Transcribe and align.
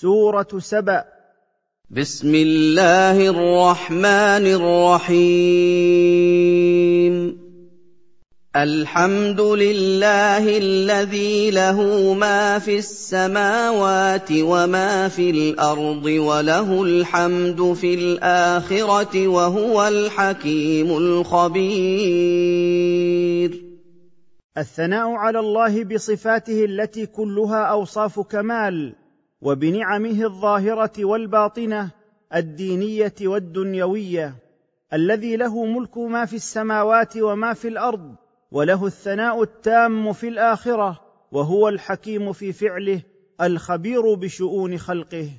سورة 0.00 0.48
سبأ. 0.58 1.04
بسم 1.90 2.34
الله 2.34 3.28
الرحمن 3.28 4.46
الرحيم. 4.46 5.16
الحمد 8.56 9.40
لله 9.40 10.58
الذي 10.58 11.50
له 11.50 12.12
ما 12.14 12.58
في 12.58 12.78
السماوات 12.78 14.28
وما 14.32 15.08
في 15.08 15.30
الأرض 15.30 16.04
وله 16.04 16.82
الحمد 16.82 17.72
في 17.72 17.94
الآخرة 17.94 19.28
وهو 19.28 19.88
الحكيم 19.88 20.96
الخبير. 20.96 22.30
الثناء 24.58 25.10
على 25.10 25.38
الله 25.38 25.84
بصفاته 25.84 26.64
التي 26.64 27.06
كلها 27.06 27.64
أوصاف 27.64 28.20
كمال. 28.20 29.05
وبنعمه 29.42 30.24
الظاهرة 30.24 31.04
والباطنة 31.04 31.90
الدينية 32.34 33.14
والدنيوية 33.22 34.34
الذي 34.92 35.36
له 35.36 35.64
ملك 35.64 35.98
ما 35.98 36.24
في 36.24 36.36
السماوات 36.36 37.16
وما 37.16 37.52
في 37.52 37.68
الأرض 37.68 38.14
وله 38.52 38.86
الثناء 38.86 39.42
التام 39.42 40.12
في 40.12 40.28
الآخرة 40.28 41.00
وهو 41.32 41.68
الحكيم 41.68 42.32
في 42.32 42.52
فعله 42.52 43.02
الخبير 43.40 44.14
بشؤون 44.14 44.78
خلقه. 44.78 45.30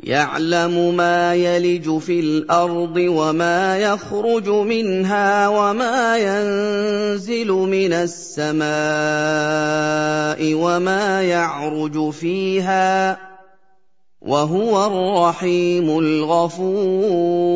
يعلم 0.00 0.96
ما 0.96 1.34
يلج 1.34 1.98
في 1.98 2.20
الأرض 2.20 2.96
وما 2.96 3.78
يخرج 3.78 4.48
منها 4.48 5.48
وما 5.48 6.16
ينزل 6.18 7.48
من 7.48 7.92
السماء 7.92 8.68
وما 10.54 11.22
يعرج 11.22 12.10
فيها. 12.10 13.27
وهو 14.28 14.86
الرحيم 14.86 15.98
الغفور. 15.98 17.48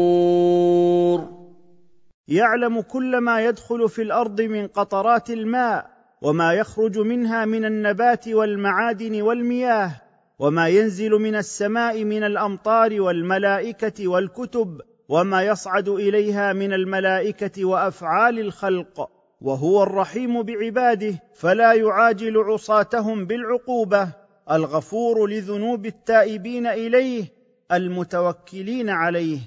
يعلم 2.28 2.81
كل 2.81 3.19
ما 3.19 3.45
يدخل 3.45 3.89
في 3.89 4.03
الأرض 4.03 4.41
من 4.41 4.67
قطرات 4.67 5.31
الماء 5.31 5.87
وما 6.23 6.53
يخرج 6.53 6.98
منها 6.98 7.45
من 7.45 7.65
النبات 7.65 8.28
والمعادن 8.28 9.23
والمياه 9.23 9.91
وما 10.39 10.69
ينزل 10.69 11.11
من 11.11 11.34
السماء 11.34 12.05
من 12.05 12.25
الأمطار 12.25 13.00
والملائكة 13.00 14.09
والكتب 14.09 14.81
وما 15.09 15.43
يصعد 15.43 15.89
إليها 15.89 16.53
من 16.53 16.73
الملائكة 16.73 17.65
وأفعال 17.65 18.39
الخلق. 18.41 19.11
وهو 19.41 19.83
الرحيم 19.83 20.43
بعباده 20.43 21.15
فلا 21.34 21.73
يعاجل 21.73 22.39
عصاتهم 22.39 23.27
بالعقوبة. 23.27 24.22
الغفور 24.51 25.27
لذنوب 25.27 25.87
التائبين 25.87 26.67
إليه 26.67 27.25
المتوكلين 27.73 28.91
عليه. 28.91 29.39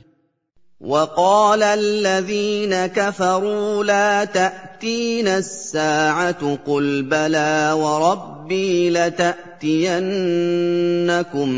وقال 0.82 1.64
الذين 1.64 2.86
كفروا 2.86 3.84
لا 3.84 4.26
تأتينا 4.26 5.38
الساعة 5.38 6.56
قل 6.68 7.02
بلى 7.04 7.72
وربي 7.78 8.90
لتأتينكم 8.90 9.96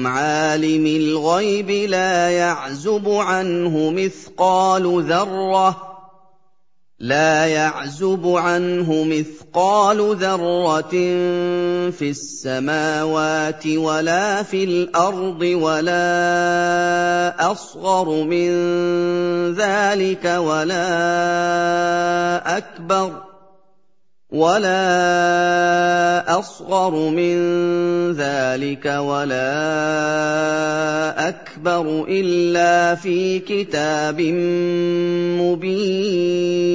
عالم 0.07 0.85
الغيب 0.85 1.69
لا 1.69 2.29
يعزب 2.29 3.09
عنه 3.09 3.91
مثقال 3.91 5.03
ذرة 5.03 5.86
لا 6.99 7.45
يعزب 7.45 8.27
عنه 8.27 9.03
مثقال 9.03 10.15
ذرة 10.15 10.89
في 11.91 12.09
السماوات 12.09 13.67
ولا 13.67 14.43
في 14.43 14.63
الأرض 14.63 15.41
ولا 15.41 16.01
أصغر 17.51 18.23
من 18.23 18.49
ذلك 19.53 20.25
ولا 20.25 20.87
أكبر 22.57 23.26
ولا 24.29 24.79
اصغر 26.39 27.09
من 27.09 27.37
ذلك 28.11 28.85
ولا 28.85 29.47
اكبر 31.29 32.05
الا 32.09 32.95
في 32.95 33.39
كتاب 33.39 34.21
مبين 35.41 36.67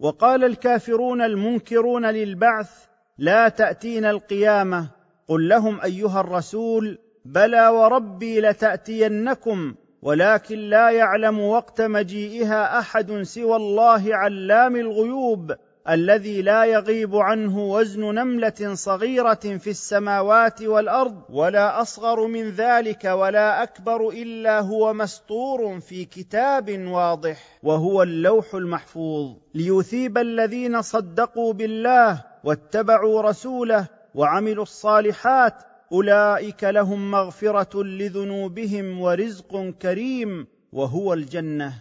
وقال 0.00 0.44
الكافرون 0.44 1.22
المنكرون 1.22 2.06
للبعث 2.06 2.70
لا 3.18 3.48
تأتينا 3.48 4.10
القيامة. 4.10 4.88
قل 5.28 5.48
لهم 5.48 5.80
أيها 5.80 6.20
الرسول 6.20 6.98
بلى 7.24 7.68
وربي 7.68 8.40
لتأتينكم. 8.40 9.74
ولكن 10.02 10.58
لا 10.58 10.90
يعلم 10.90 11.40
وقت 11.40 11.80
مجيئها 11.80 12.78
أحد 12.78 13.22
سوى 13.22 13.56
الله 13.56 14.14
علام 14.14 14.76
الغيوب 14.76 15.54
الذي 15.88 16.42
لا 16.42 16.64
يغيب 16.64 17.16
عنه 17.16 17.58
وزن 17.58 18.14
نملة 18.14 18.74
صغيرة 18.74 19.34
في 19.34 19.70
السماوات 19.70 20.62
والأرض 20.62 21.22
ولا 21.30 21.80
أصغر 21.80 22.26
من 22.26 22.50
ذلك 22.50 23.04
ولا 23.04 23.62
أكبر 23.62 24.08
إلا 24.08 24.60
هو 24.60 24.92
مسطور 24.92 25.80
في 25.80 26.04
كتاب 26.04 26.86
واضح 26.86 27.58
وهو 27.62 28.02
اللوح 28.02 28.54
المحفوظ. 28.54 29.36
ليثيب 29.54 30.18
الذين 30.18 30.82
صدقوا 30.82 31.52
بالله 31.52 32.24
واتبعوا 32.44 33.22
رسوله 33.22 33.88
وعملوا 34.14 34.62
الصالحات 34.62 35.54
أولئك 35.92 36.64
لهم 36.64 37.10
مغفرة 37.10 37.84
لذنوبهم 37.84 39.00
ورزق 39.00 39.72
كريم 39.82 40.46
وهو 40.72 41.14
الجنة. 41.14 41.72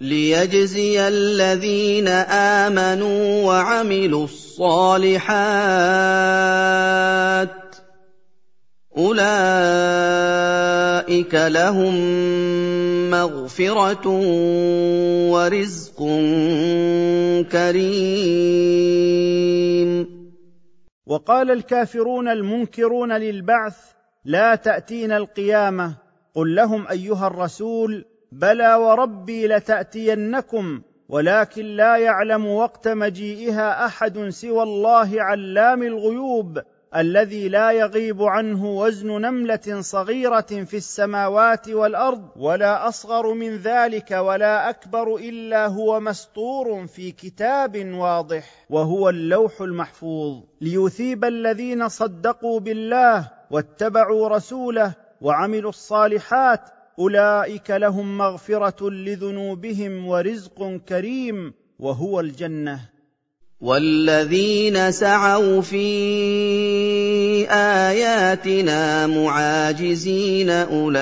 ليجزي 0.00 1.08
الذين 1.08 2.08
آمنوا 2.08 3.46
وعملوا 3.46 4.24
الصالحات 4.24 5.26
أولئك 8.96 9.34
لهم 11.34 11.94
مغفرة 13.10 14.08
ورزق 15.30 15.98
كريم. 17.52 18.96
وقال 21.06 21.50
الكافرون 21.50 22.28
المنكرون 22.28 23.12
للبعث 23.12 23.92
لا 24.24 24.54
تأتينا 24.54 25.16
القيامة. 25.16 25.96
قل 26.34 26.54
لهم 26.54 26.86
أيها 26.88 27.26
الرسول 27.26 28.04
بلى 28.32 28.74
وربي 28.74 29.46
لتأتينكم 29.46 30.82
ولكن 31.08 31.64
لا 31.64 31.96
يعلم 31.96 32.46
وقت 32.46 32.88
مجيئها 32.88 33.86
أحد 33.86 34.28
سوى 34.28 34.62
الله 34.62 35.22
علام 35.22 35.82
الغيوب. 35.82 36.58
الذي 36.96 37.48
لا 37.48 37.70
يغيب 37.70 38.22
عنه 38.22 38.66
وزن 38.66 39.08
نملة 39.08 39.80
صغيرة 39.80 40.40
في 40.40 40.76
السماوات 40.76 41.68
والأرض 41.68 42.28
ولا 42.36 42.88
أصغر 42.88 43.34
من 43.34 43.56
ذلك 43.56 44.10
ولا 44.10 44.70
أكبر 44.70 45.16
إلا 45.16 45.66
هو 45.66 46.00
مسطور 46.00 46.86
في 46.86 47.12
كتاب 47.12 47.94
واضح 47.94 48.66
وهو 48.70 49.08
اللوح 49.08 49.60
المحفوظ. 49.60 50.42
ليثيب 50.60 51.24
الذين 51.24 51.88
صدقوا 51.88 52.60
بالله 52.60 53.30
واتبعوا 53.50 54.28
رسوله 54.28 54.94
وعملوا 55.20 55.70
الصالحات 55.70 56.60
أولئك 56.98 57.70
لهم 57.70 58.18
مغفرة 58.18 58.90
لذنوبهم 58.90 60.06
ورزق 60.06 60.76
كريم 60.88 61.54
وهو 61.78 62.20
الجنة. 62.20 62.95
والذين 63.60 64.90
سعوا 64.90 65.60
في 65.60 65.86
اياتنا 67.50 69.06
معاجزين 69.06 70.50
اولئك 70.50 71.00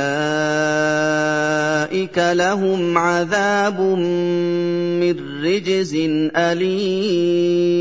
لهم 2.18 2.98
عذاب 2.98 3.80
من 3.80 5.44
رجز 5.44 5.94
اليم 6.36 7.74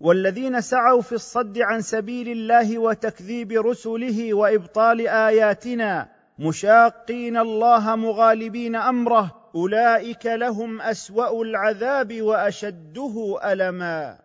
والذين 0.00 0.60
سعوا 0.60 1.02
في 1.02 1.12
الصد 1.12 1.58
عن 1.58 1.80
سبيل 1.80 2.28
الله 2.28 2.78
وتكذيب 2.78 3.52
رسله 3.52 4.34
وابطال 4.34 5.08
اياتنا 5.08 6.08
مشاقين 6.38 7.36
الله 7.36 7.96
مغالبين 7.96 8.76
امره 8.76 9.43
أولئك 9.54 10.26
لهم 10.26 10.80
أسوأ 10.80 11.42
العذاب 11.42 12.22
وأشده 12.22 13.36
ألما. 13.44 14.18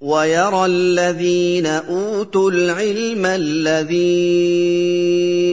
ويرى 0.00 0.66
الذين 0.66 1.66
أوتوا 1.66 2.50
العلم 2.50 3.26
الذي 3.26 3.98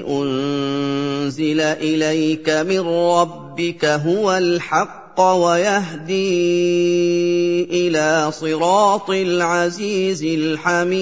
أنزل 0.10 1.62
إليك 1.62 2.50
من 2.50 2.80
ربك 2.88 3.86
هو 3.86 4.38
الحق 4.38 5.22
ويهدي 5.22 6.18
إلى 7.64 8.32
صراط 8.32 9.10
العزيز 9.10 10.24
الحميد. 10.24 11.00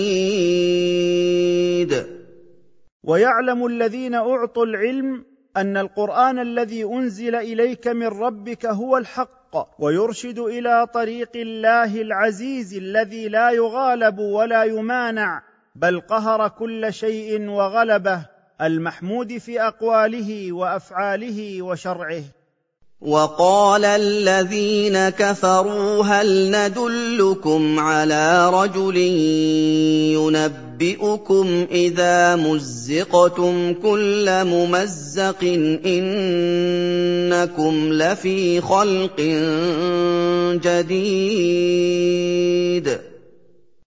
ويعلم 3.04 3.66
الذين 3.66 4.16
أعطوا 4.16 4.66
العلم 4.66 5.37
أن 5.58 5.78
القرآن 5.78 6.40
الذي 6.40 6.84
أنزل 6.84 7.36
إليك 7.36 7.88
من 7.88 8.08
ربك 8.08 8.66
هو 8.66 8.98
الحق 8.98 9.38
ويرشد 9.80 10.40
إلى 10.40 10.88
طريق 10.94 11.32
الله 11.36 12.02
العزيز 12.02 12.74
الذي 12.74 13.28
لا 13.28 13.52
يغالب 13.52 14.20
ولا 14.20 14.64
يمانع 14.64 15.44
بل 15.76 16.00
قهر 16.00 16.48
كل 16.48 16.94
شيء 16.94 17.50
وغلبه 17.50 18.26
المحمود 18.62 19.38
في 19.38 19.62
أقواله 19.62 20.52
وأفعاله 20.52 21.62
وشرعه. 21.62 22.24
وقال 23.02 23.86
الذين 23.86 25.10
كفروا 25.10 26.04
هل 26.04 26.52
ندلكم 26.52 27.80
على 27.80 28.50
رجل 28.50 28.98
ينبئكم 30.18 31.68
إذا 31.72 32.36
مزقتم 32.36 33.74
كل 33.74 34.26
ممزق 34.44 35.44
إنكم 35.86 37.74
لفي 37.94 38.62
خلق 38.62 39.22
جديد. 40.66 41.78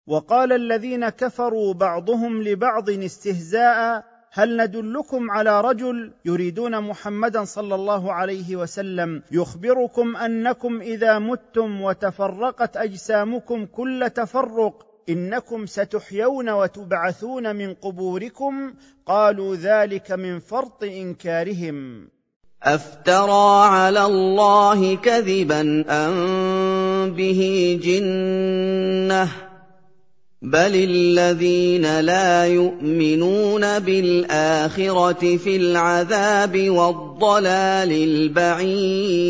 وقال 0.07 0.53
الذين 0.53 1.09
كفروا 1.09 1.75
بعضهم 1.75 2.43
لبعض 2.43 2.91
استهزاء 2.91 4.10
هل 4.33 4.57
ندلكم 4.57 5.31
على 5.31 5.61
رجل 5.61 6.13
يريدون 6.25 6.81
محمدا 6.81 7.45
صلى 7.45 7.75
الله 7.75 8.13
عليه 8.13 8.57
وسلم 8.57 9.23
يخبركم 9.33 10.17
أنكم 10.17 10.81
إذا 10.81 11.19
متم 11.19 11.81
وتفرقت 11.81 12.77
أجسامكم 12.77 13.67
كل 13.67 14.11
تفرق 14.15 14.87
إنكم 15.09 15.67
ستحيون 15.67 16.51
وتبعثون 16.51 17.57
من 17.57 17.75
قبوركم؟ 17.75 18.75
قالوا 19.07 19.57
ذلك 19.57 20.13
من 20.13 20.39
فرط 20.39 20.85
إنكارهم. 20.85 22.09
أفترى 22.63 23.67
على 23.67 24.05
الله 24.05 24.97
كذبا 24.97 25.85
أم 25.89 27.11
به 27.11 27.81
جنة؟ 27.83 29.50
بل 30.43 30.75
الذين 30.75 32.01
لا 32.01 32.45
يؤمنون 32.47 33.79
بالاخره 33.79 35.37
في 35.37 35.57
العذاب 35.57 36.71
والضلال 36.71 37.93
البعيد 37.93 39.21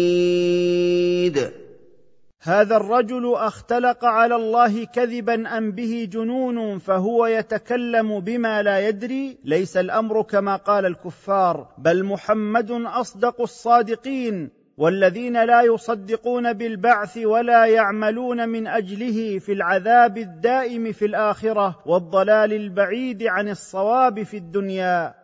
هذا 2.43 2.77
الرجل 2.77 3.35
اختلق 3.35 4.05
على 4.05 4.37
الله 4.37 4.85
كذبا 4.85 5.59
ام 5.59 5.73
به 5.73 6.09
جنون 6.13 6.79
فهو 6.79 7.27
يتكلم 7.27 8.21
بما 8.21 8.63
لا 8.63 8.89
يدري 8.89 9.39
ليس 9.45 9.77
الامر 9.77 10.23
كما 10.23 10.57
قال 10.57 10.87
الكفار 10.87 11.69
بل 11.79 12.05
محمد 12.05 12.71
اصدق 12.71 13.41
الصادقين 13.41 14.60
والذين 14.81 15.45
لا 15.45 15.63
يصدقون 15.63 16.53
بالبعث 16.53 17.19
ولا 17.19 17.67
يعملون 17.67 18.49
من 18.49 18.67
أجله 18.67 19.39
في 19.39 19.53
العذاب 19.53 20.19
الدائم 20.19 20.93
في 20.93 21.05
الآخرة 21.05 21.79
والضلال 21.87 22.53
البعيد 22.53 23.23
عن 23.23 23.49
الصواب 23.49 24.23
في 24.23 24.37
الدنيا. 24.37 25.15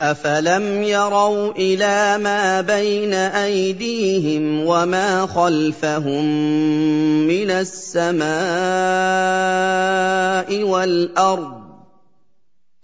افلم 0.00 0.82
يروا 0.82 1.52
إلى 1.52 2.18
ما 2.18 2.60
بين 2.60 3.14
ايديهم 3.14 4.66
وما 4.66 5.26
خلفهم 5.26 6.24
من 7.26 7.50
السماء 7.50 8.26
والارض 10.62 11.65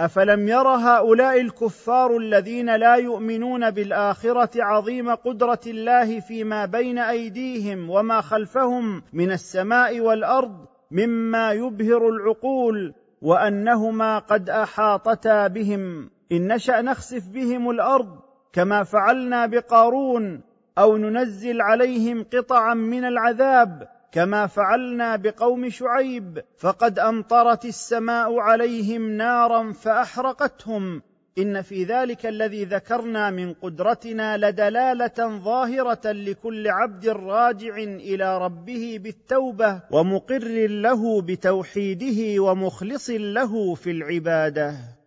أفلم 0.00 0.48
ير 0.48 0.68
هؤلاء 0.68 1.40
الكفار 1.40 2.16
الذين 2.16 2.76
لا 2.76 2.94
يؤمنون 2.94 3.70
بالآخرة 3.70 4.50
عظيم 4.64 5.14
قدرة 5.14 5.60
الله 5.66 6.20
فيما 6.20 6.66
بين 6.66 6.98
أيديهم 6.98 7.90
وما 7.90 8.20
خلفهم 8.20 9.02
من 9.12 9.32
السماء 9.32 10.00
والأرض 10.00 10.66
مما 10.90 11.52
يبهر 11.52 12.08
العقول 12.08 12.94
وأنهما 13.22 14.18
قد 14.18 14.50
أحاطتا 14.50 15.46
بهم 15.46 16.10
إن 16.32 16.52
نشأ 16.52 16.80
نخسف 16.80 17.28
بهم 17.28 17.70
الأرض 17.70 18.18
كما 18.52 18.82
فعلنا 18.82 19.46
بقارون 19.46 20.40
أو 20.78 20.96
ننزل 20.96 21.60
عليهم 21.60 22.24
قطعا 22.32 22.74
من 22.74 23.04
العذاب 23.04 23.88
كما 24.12 24.46
فعلنا 24.46 25.16
بقوم 25.16 25.70
شعيب 25.70 26.42
فقد 26.58 26.98
أمطرت 26.98 27.64
السماء 27.64 28.38
عليهم 28.38 29.10
نارا 29.10 29.72
فأحرقتهم. 29.72 31.02
إن 31.38 31.62
في 31.62 31.84
ذلك 31.84 32.26
الذي 32.26 32.64
ذكرنا 32.64 33.30
من 33.30 33.54
قدرتنا 33.54 34.36
لدلالة 34.36 35.38
ظاهرة 35.38 36.12
لكل 36.12 36.68
عبد 36.68 37.08
راجع 37.08 37.76
إلى 37.76 38.38
ربه 38.38 38.98
بالتوبة 39.02 39.82
ومقر 39.90 40.66
له 40.66 41.22
بتوحيده 41.22 42.42
ومخلص 42.42 43.10
له 43.10 43.74
في 43.74 43.90
العبادة. 43.90 45.01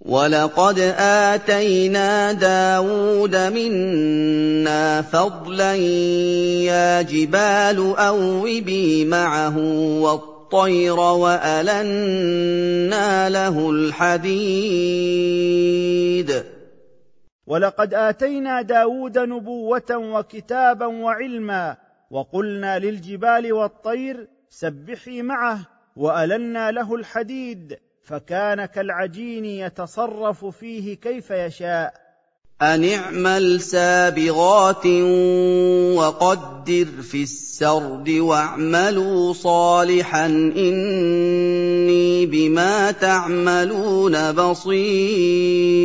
وَلَقَدْ 0.00 0.78
آتَيْنَا 0.96 2.32
دَاوُودَ 2.32 3.36
مِنَّا 3.36 5.02
فَضْلًا 5.02 5.72
ۖ 5.76 5.80
يَا 6.72 7.02
جِبَالُ 7.02 7.94
أَوِّبِي 7.98 9.04
مَعَهُ 9.04 9.56
وَالطَّيْرَ 10.00 10.98
وَأَلَنَّا 11.00 12.48
لَهُ 13.28 13.70
الْحَدِيدَ 13.70 14.30
وَلَقَدْ 17.46 17.94
آتَيْنَا 17.94 18.62
دَاوُودَ 18.62 19.18
نُبُوَّةً 19.18 19.90
وَكِتَابًا 19.96 20.86
وَعِلْمًا 20.86 21.76
وَقُلْنَا 22.10 22.78
لِلْجِبَالِ 22.78 23.52
وَالطَّيْرِ 23.52 24.26
سَبِّحِي 24.50 25.22
مَعَهُ 25.22 25.58
وَأَلَنَّا 25.96 26.70
لَهُ 26.70 26.94
الْحَدِيدَ 26.94 27.78
فكان 28.02 28.64
كالعجين 28.64 29.44
يتصرف 29.44 30.44
فيه 30.44 30.96
كيف 30.96 31.30
يشاء. 31.30 31.94
ان 32.62 32.84
اعمل 32.84 33.60
سابغات 33.60 34.86
وقدر 35.96 36.84
في 37.02 37.22
السرد 37.22 38.10
واعملوا 38.10 39.32
صالحا 39.32 40.26
إني 40.56 42.26
بما 42.26 42.90
تعملون 42.90 44.32
بصير. 44.32 45.80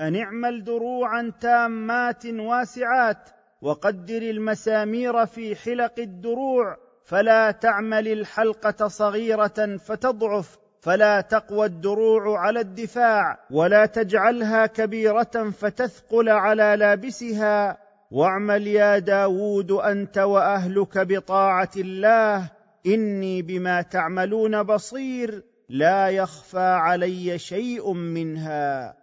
ان 0.00 0.16
اعمل 0.16 0.64
دروعا 0.64 1.32
تامات 1.40 2.26
واسعات 2.26 3.28
وقدر 3.62 4.22
المسامير 4.22 5.26
في 5.26 5.56
حلق 5.56 5.94
الدروع 5.98 6.87
فلا 7.08 7.50
تعمل 7.50 8.08
الحلقة 8.08 8.88
صغيرة 8.88 9.76
فتضعف 9.76 10.58
فلا 10.80 11.20
تقوى 11.20 11.66
الدروع 11.66 12.38
على 12.38 12.60
الدفاع 12.60 13.38
ولا 13.50 13.86
تجعلها 13.86 14.66
كبيرة 14.66 15.50
فتثقل 15.58 16.28
على 16.28 16.76
لابسها. 16.78 17.78
واعمل 18.10 18.66
يا 18.66 18.98
داود 18.98 19.70
أنت 19.72 20.18
وأهلك 20.18 20.98
بطاعة 20.98 21.70
الله 21.76 22.50
إني 22.86 23.42
بما 23.42 23.82
تعملون 23.82 24.62
بصير 24.62 25.42
لا 25.68 26.08
يخفى 26.08 26.58
علي 26.58 27.38
شيء 27.38 27.92
منها. 27.92 28.97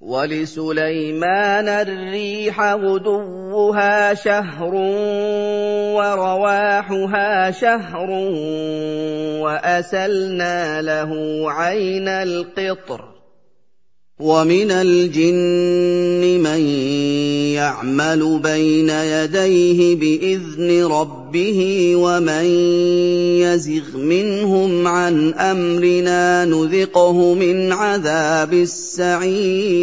وَلِسُلَيْمَانَ 0.00 1.68
الرِّيحَ 1.68 2.60
غُدُوُّهَا 2.60 4.14
شَهْرٌ 4.14 4.74
وَرَوَاحُهَا 5.94 7.50
شَهْرٌ 7.50 8.10
وَأَسَلْنَا 9.40 10.82
لَهُ 10.82 11.10
عَيْنَ 11.52 12.08
الْقِطْرِ 12.08 13.13
وَمِنَ 14.20 14.70
الْجِنِّ 14.70 16.22
مَن 16.42 16.60
يَعْمَلُ 17.58 18.38
بَيْنَ 18.38 18.88
يَدَيْهِ 18.90 19.96
بِإِذْنِ 19.96 20.86
رَبِّهِ 20.86 21.92
وَمَن 21.96 22.44
يَزِغْ 23.42 23.98
مِنْهُمْ 23.98 24.86
عَنْ 24.86 25.34
أَمْرِنَا 25.34 26.44
نُذِقْهُ 26.44 27.34
مِنْ 27.34 27.72
عَذَابِ 27.72 28.52
السَّعِيرِ. 28.52 29.74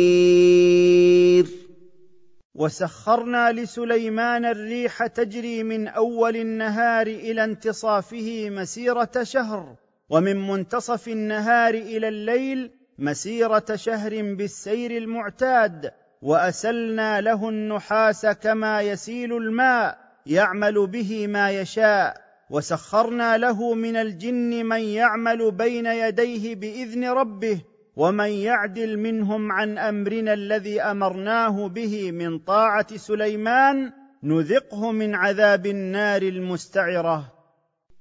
وسخرنا 2.55 3.51
لسليمان 3.51 4.45
الريح 4.45 5.07
تجري 5.07 5.63
من 5.63 5.87
أول 5.87 6.35
النهار 6.37 7.07
إلى 7.07 7.43
انتصافه 7.43 8.49
مسيرة 8.49 9.23
شهر 9.23 9.75
ومن 10.09 10.47
منتصف 10.47 11.07
النهار 11.07 11.73
إلى 11.73 12.07
الليل 12.07 12.80
مسيرة 13.01 13.65
شهر 13.75 14.33
بالسير 14.33 14.91
المعتاد 14.91 15.91
وأسلنا 16.21 17.21
له 17.21 17.49
النحاس 17.49 18.25
كما 18.25 18.81
يسيل 18.81 19.37
الماء 19.37 19.97
يعمل 20.25 20.87
به 20.87 21.27
ما 21.27 21.51
يشاء 21.51 22.21
وسخرنا 22.49 23.37
له 23.37 23.73
من 23.73 23.95
الجن 23.95 24.65
من 24.65 24.81
يعمل 24.81 25.51
بين 25.51 25.85
يديه 25.85 26.55
بإذن 26.55 27.05
ربه 27.05 27.61
ومن 27.95 28.29
يعدل 28.29 28.97
منهم 28.97 29.51
عن 29.51 29.77
أمرنا 29.77 30.33
الذي 30.33 30.81
أمرناه 30.81 31.67
به 31.67 32.11
من 32.11 32.39
طاعة 32.39 32.97
سليمان 32.97 33.91
نذقه 34.23 34.91
من 34.91 35.15
عذاب 35.15 35.65
النار 35.65 36.21
المستعرة. 36.21 37.40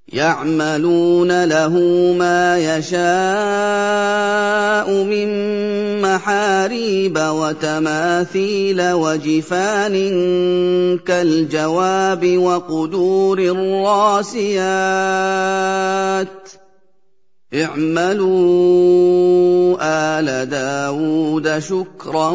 يعملون 0.09 1.45
له 1.45 1.79
ما 2.19 2.59
يشاء 2.59 3.01
من 5.05 5.29
محاريب 6.03 7.19
وتماثيل 7.19 8.93
وجفان 8.93 9.95
كالجواب 11.07 12.37
وقدور 12.39 13.39
الراسيات. 13.39 14.61
اعملوا 17.55 19.01
آل 19.83 20.51
داود 20.51 21.59
شكرا 21.59 22.31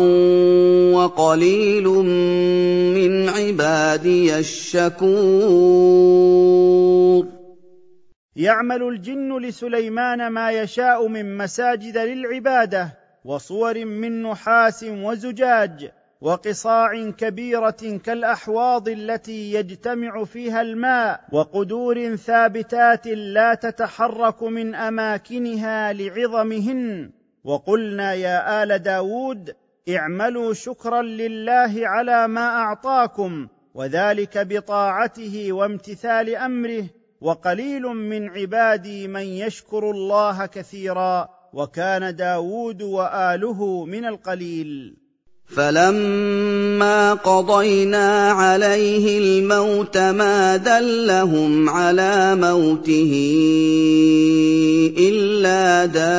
وقليل 0.93 1.87
من 1.87 3.29
عبادي 3.29 4.39
الشكور. 4.39 5.95
يعمل 8.35 8.83
الجن 8.83 9.37
لسليمان 9.37 10.27
ما 10.27 10.51
يشاء 10.51 11.07
من 11.07 11.37
مساجد 11.37 11.97
للعبادة 11.97 12.97
وصور 13.25 13.85
من 13.85 14.23
نحاس 14.23 14.83
وزجاج 14.83 15.91
وقصاع 16.21 17.09
كبيرة 17.09 17.99
كالأحواض 18.03 18.89
التي 18.89 19.53
يجتمع 19.53 20.23
فيها 20.23 20.61
الماء 20.61 21.21
وقدور 21.31 22.15
ثابتات 22.15 23.07
لا 23.07 23.53
تتحرك 23.53 24.43
من 24.43 24.75
أماكنها 24.75 25.93
لعظمهن. 25.93 27.11
وقلنا 27.43 28.13
يا 28.13 28.63
آل 28.63 28.79
داود 28.79 29.55
اعملوا 29.89 30.53
شكرا 30.53 31.01
لله 31.01 31.73
على 31.75 32.27
ما 32.27 32.47
أعطاكم 32.47 33.47
وذلك 33.73 34.37
بطاعته 34.37 35.53
وامتثال 35.53 36.35
أمره. 36.35 36.85
وقليل 37.25 37.81
من 37.81 38.29
عبادي 38.29 39.07
من 39.07 39.21
يشكر 39.21 39.91
الله 39.91 40.45
كثيرا 40.45 41.27
وكان 41.53 42.15
داود 42.15 42.81
وآله 42.81 43.85
من 43.85 44.05
القليل. 44.05 44.93
فَلَمَّا 45.45 47.13
قَضَيْنَا 47.13 48.31
عَلَيْهِ 48.31 49.17
الْمَوْتَ 49.17 49.97
مَا 49.97 50.57
دَلَّهُمْ 50.57 51.69
عَلَىٰ 51.69 52.35
مَوْتِهِ 52.35 53.13
إِلَّا 54.97 55.85
دَابَّةُ 55.85 56.13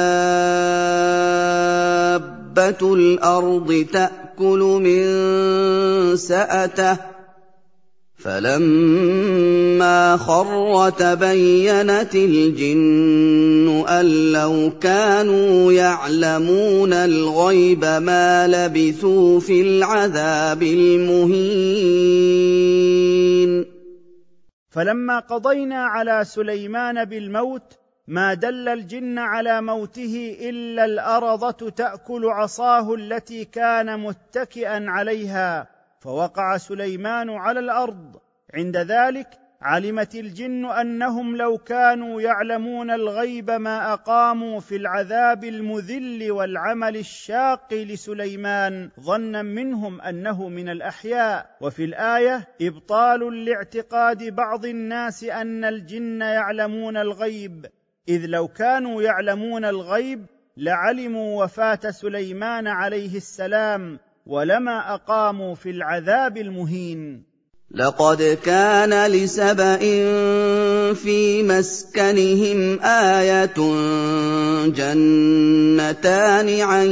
الْأَرْضِ 2.95 3.87
تَأْكُلُ 3.93 4.61
مِن 4.83 5.07
سَأَتَهُ 6.17 7.16
فَلَمَّا 8.27 10.17
خَرَّ 10.17 10.91
تَبَيَّنَتِ 10.91 12.15
الْجِنُّ 12.15 13.85
أَن 13.89 14.33
لَّوْ 14.33 14.71
كَانُوا 14.81 15.73
يَعْلَمُونَ 15.73 16.93
الْغَيْبَ 16.93 17.85
مَا 17.85 18.47
لَبِثُوا 18.49 19.41
فِي 19.41 19.61
الْعَذَابِ 19.61 20.63
الْمُهِينِ. 20.63 21.67
فَلَمَّا 24.71 25.19
قَضَيْنَا 25.19 25.85
عَلَىٰ 25.85 26.25
سُلَيْمَانَ 26.25 27.05
بِالْمَوْتِ 27.05 27.79
ما 28.09 28.35
دل 28.35 28.69
الجن 28.69 29.19
على 29.19 29.63
موته 29.63 30.37
إلا 30.41 30.85
الارضه 30.85 31.71
تأكل 31.71 32.25
عصاه 32.25 32.95
التي 32.95 33.45
كان 33.45 34.01
متكئا 34.01 34.85
عليها. 34.89 35.76
فوقع 36.01 36.57
سليمان 36.57 37.31
على 37.31 37.61
الأرض. 37.61 38.17
عند 38.55 38.77
ذلك 38.77 39.29
علمت 39.63 40.15
الجن 40.15 40.65
أنهم 40.65 41.37
لو 41.37 41.59
كانوا 41.59 42.21
يعلمون 42.21 42.91
الغيب 42.91 43.51
ما 43.51 43.93
أقاموا 43.93 44.61
في 44.61 44.77
العذاب 44.77 45.45
المذل 45.45 46.31
والعمل 46.33 46.97
الشاق 46.97 47.75
لسليمان 47.75 48.91
ظنا 49.01 49.43
منهم 49.43 50.01
أنه 50.01 50.49
من 50.49 50.69
الأحياء. 50.69 51.57
وفي 51.61 51.85
الآية 51.85 52.49
إبطال 52.63 53.45
لاعتقاد 53.45 54.35
بعض 54.35 54.65
الناس 54.65 55.25
أن 55.25 55.65
الجن 55.65 56.21
يعلمون 56.21 56.97
الغيب. 56.97 57.67
إذ 58.09 58.27
لو 58.27 58.49
كانوا 58.49 59.03
يعلمون 59.03 59.65
الغيب 59.65 60.27
لعلموا 60.57 61.45
وفاة 61.45 61.91
سليمان 61.91 62.67
عليه 62.67 63.17
السلام. 63.17 63.99
ولما 64.27 64.95
أقاموا 64.95 65.55
في 65.55 65.71
العذاب 65.71 66.37
المهين. 66.37 67.23
لقد 67.75 68.39
كان 68.45 69.11
لسبأ 69.11 69.79
في 70.95 71.43
مسكنهم 71.43 72.81
آية 72.83 73.55
جنتان 74.67 76.61
عن 76.61 76.87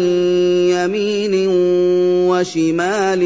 يمين 0.71 1.49
وشمال. 2.31 3.21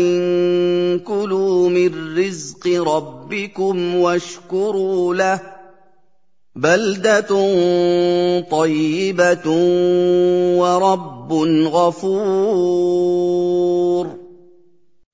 كلوا 1.05 1.69
من 1.69 2.19
رزق 2.19 2.67
ربكم 2.67 3.95
واشكروا 3.95 5.15
له. 5.15 5.41
بلدة 6.57 7.29
طيبة 8.41 9.50
ورب 10.59 11.33
غفور. 11.67 12.79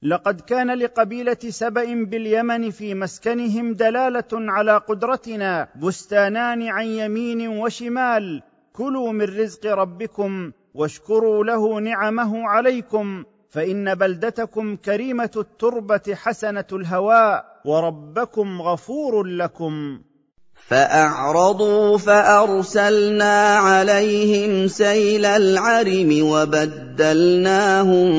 لقد 0.04 0.40
كان 0.40 0.78
لقبيلة 0.78 1.38
سبأ 1.49 2.04
باليمن 2.04 2.70
في 2.70 2.94
مسكنهم 2.94 3.73
دلالة 3.73 4.32
على 4.32 4.76
قدرتنا 4.76 5.68
بستانان 5.82 6.62
عن 6.62 6.87
يمين 6.87 7.49
وشمال. 7.49 8.42
كلوا 8.73 9.12
من 9.12 9.23
رزق 9.23 9.66
ربكم 9.66 10.52
واشكروا 10.75 11.44
له 11.44 11.80
نعمه 11.80 12.49
عليكم 12.49 13.25
فإن 13.50 13.94
بلدتكم 13.94 14.76
كريمة 14.76 15.30
التربة 15.37 16.14
حسنة 16.14 16.66
الهواء 16.73 17.61
وربكم 17.64 18.62
غفور 18.62 19.23
لكم. 19.23 20.00
فَأَعْرَضُوا 20.68 21.99
فَأَرْسَلْنَا 21.99 23.56
عَلَيْهِمْ 23.56 24.68
سَيْلَ 24.68 25.25
الْعَرِمِ 25.25 26.23
وَبَدَّلْنَاهُم 26.30 28.11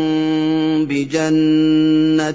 بِجَنَّتَيْهِمْ 0.85 2.27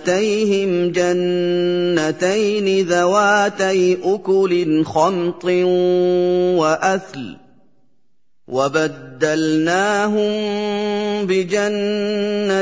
جَنَّتَيْنِ 0.93 2.87
ذَوَاتَيْ 2.87 3.99
أُكُلٍ 4.05 4.85
خَمْطٍ 4.85 5.45
وَأَثْلٍ 6.59 7.37
وَبَدَّلْنَاهُم 8.51 10.33
بِجَنَّتَيْهِمْ 11.27 12.57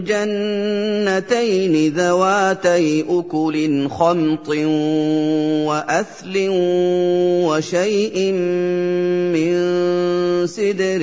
جَنَّتَيْنِ 0.00 1.74
ذَوَاتَيْ 1.94 3.04
أُكُلٍ 3.08 3.88
خَمْطٍ 3.88 4.48
وَأَثْلٍ 5.68 6.34
وَشَيْءٍ 7.48 8.32
مِّن 9.34 9.54
سِدْرٍ 10.46 11.02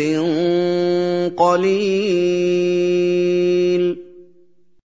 قَلِيلٍ. 1.36 2.92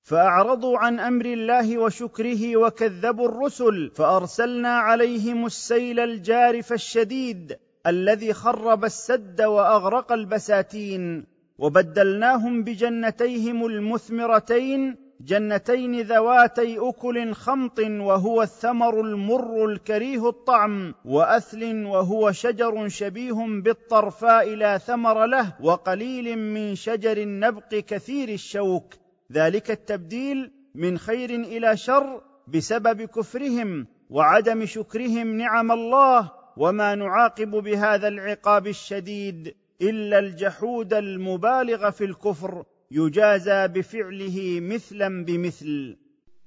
فأعرضوا 0.03 0.77
عن 0.77 0.99
أمر 0.99 1.25
الله 1.25 1.77
وشكره 1.77 2.57
وكذبوا 2.57 3.27
الرسل 3.27 3.91
فأرسلنا 3.95 4.69
عليهم 4.69 5.45
السيل 5.45 5.99
الجارف 5.99 6.73
الشديد 6.73 7.55
الذي 7.87 8.33
خرب 8.33 8.85
السد 8.85 9.41
وأغرق 9.41 10.11
البساتين 10.11 11.25
وبدلناهم 11.57 12.63
بجنتيهم 12.63 13.65
المثمرتين 13.65 14.95
جنتين 15.21 16.01
ذواتي 16.01 16.79
أكل 16.79 17.33
خمط 17.33 17.79
وهو 17.79 18.41
الثمر 18.41 19.01
المر 19.01 19.65
الكريه 19.65 20.29
الطعم 20.29 20.93
وأثل 21.05 21.85
وهو 21.85 22.31
شجر 22.31 22.87
شبيه 22.87 23.61
بالطرفاء 23.63 24.55
لا 24.55 24.77
ثمر 24.77 25.25
له 25.25 25.53
وقليل 25.61 26.37
من 26.37 26.75
شجر 26.75 27.17
النبق 27.17 27.69
كثير 27.69 28.29
الشوك. 28.29 28.93
ذلك 29.31 29.71
التبديل 29.71 30.51
من 30.75 30.97
خير 30.97 31.29
إلى 31.29 31.77
شر 31.77 32.21
بسبب 32.47 33.01
كفرهم 33.01 33.87
وعدم 34.09 34.65
شكرهم 34.65 35.37
نعم 35.37 35.71
الله 35.71 36.42
وما 36.57 36.95
نعاقب 36.95 37.49
بهذا 37.49 38.07
العقاب 38.07 38.67
الشديد 38.67 39.55
إلا 39.81 40.19
الجحود 40.19 40.93
المبالغ 40.93 41.89
في 41.89 42.03
الكفر 42.03 42.63
يجازى 42.91 43.67
بفعله 43.67 44.59
مثلا 44.61 45.25
بمثل. 45.25 45.97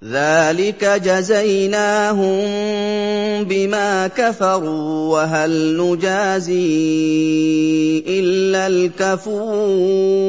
ذلك 0.05 0.85
جزيناهم 0.85 2.45
بما 3.45 4.07
كفروا 4.07 5.13
وهل 5.13 5.77
نجازي 5.81 6.57
إلا 8.07 8.67
الكفور. 8.67 10.27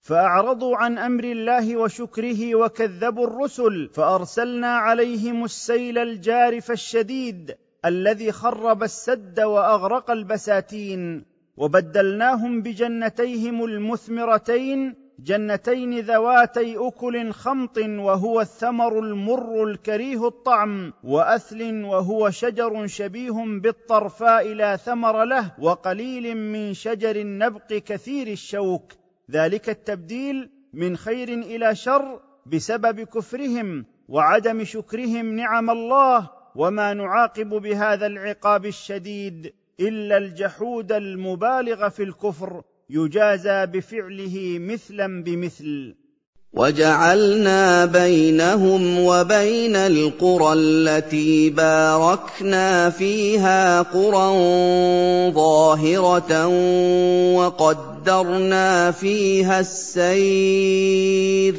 فأعرضوا 0.00 0.76
عن 0.76 0.98
أمر 0.98 1.24
الله 1.24 1.76
وشكره 1.76 2.54
وكذبوا 2.54 3.26
الرسل 3.26 3.90
فأرسلنا 3.94 4.76
عليهم 4.76 5.44
السيل 5.44 5.98
الجارف 5.98 6.70
الشديد 6.70 7.54
الذي 7.84 8.32
خرب 8.32 8.82
السد 8.82 9.40
وأغرق 9.40 10.10
البساتين 10.10 11.24
وبدلناهم 11.56 12.62
بجنتيهم 12.62 13.64
المثمرتين 13.64 14.94
جنتين 15.18 16.00
ذواتي 16.00 16.76
أكل 16.78 17.32
خمط 17.32 17.78
وهو 17.78 18.40
الثمر 18.40 18.98
المر 18.98 19.64
الكريه 19.64 20.26
الطعم 20.26 20.92
وأثل 21.04 21.84
وهو 21.84 22.30
شجر 22.30 22.86
شبيه 22.86 23.60
بالطرفاء 23.60 24.48
لا 24.52 24.76
ثمر 24.76 25.24
له 25.24 25.52
وقليل 25.58 26.36
من 26.36 26.74
شجر 26.74 27.16
النبق 27.16 27.66
كثير 27.66 28.26
الشوك 28.26 28.99
ذلك 29.30 29.68
التبديل 29.68 30.50
من 30.72 30.96
خير 30.96 31.28
إلى 31.28 31.74
شر 31.74 32.20
بسبب 32.46 33.00
كفرهم 33.00 33.84
وعدم 34.08 34.64
شكرهم 34.64 35.36
نعم 35.36 35.70
الله 35.70 36.30
وما 36.54 36.94
نعاقب 36.94 37.48
بهذا 37.48 38.06
العقاب 38.06 38.66
الشديد 38.66 39.52
إلا 39.80 40.16
الجحود 40.16 40.92
المبالغ 40.92 41.88
في 41.88 42.02
الكفر 42.02 42.62
يجازى 42.90 43.66
بفعله 43.66 44.58
مثلا 44.58 45.22
بمثل. 45.22 45.94
وجعلنا 46.52 47.84
بينهم 47.84 48.98
وبين 48.98 49.76
القرى 49.76 50.52
التي 50.52 51.50
باركنا 51.50 52.90
فيها 52.90 53.82
قرى 53.82 54.30
ظاهرة 55.30 56.46
وقدرنا 57.36 58.90
فيها 58.90 59.60
السير. 59.60 61.54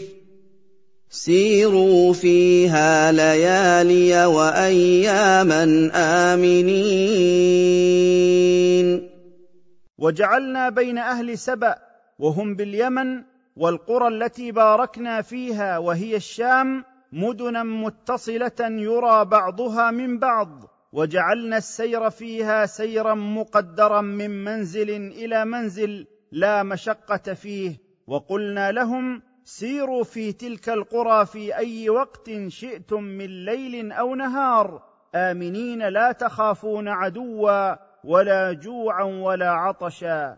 سيروا 1.10 2.13
فيها 2.13 3.12
ليالي 3.12 4.25
وأياما 4.25 5.91
آمنين. 5.95 7.31
وجعلنا 9.98 10.69
بين 10.69 10.98
أهل 10.98 11.38
سبأ 11.38 11.75
وهم 12.19 12.55
باليمن 12.55 13.30
والقرى 13.61 14.07
التي 14.07 14.51
باركنا 14.51 15.21
فيها 15.21 15.77
وهي 15.77 16.15
الشام 16.15 16.83
مدنا 17.11 17.63
متصلة 17.63 18.59
يرى 18.59 19.25
بعضها 19.25 19.91
من 19.91 20.19
بعض 20.19 20.49
وجعلنا 20.93 21.57
السير 21.57 22.09
فيها 22.09 22.65
سيرا 22.65 23.13
مقدرا 23.13 24.01
من 24.01 24.43
منزل 24.43 24.89
إلى 24.89 25.45
منزل 25.45 26.07
لا 26.31 26.63
مشقة 26.63 27.33
فيه. 27.33 27.77
وقلنا 28.07 28.71
لهم 28.71 29.21
سيروا 29.43 30.03
في 30.03 30.31
تلك 30.31 30.69
القرى 30.69 31.25
في 31.25 31.55
أي 31.55 31.89
وقت 31.89 32.29
شئتم 32.47 33.03
من 33.03 33.45
ليل 33.45 33.91
أو 33.91 34.15
نهار. 34.15 34.83
آمنين 35.15 35.87
لا 35.87 36.11
تخافون 36.11 36.87
عدوا 36.87 37.75
ولا 38.03 38.53
جوعا 38.53 39.03
ولا 39.03 39.50
عطشا. 39.50 40.37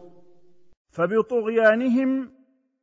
فبطغيانهم 1.01 2.31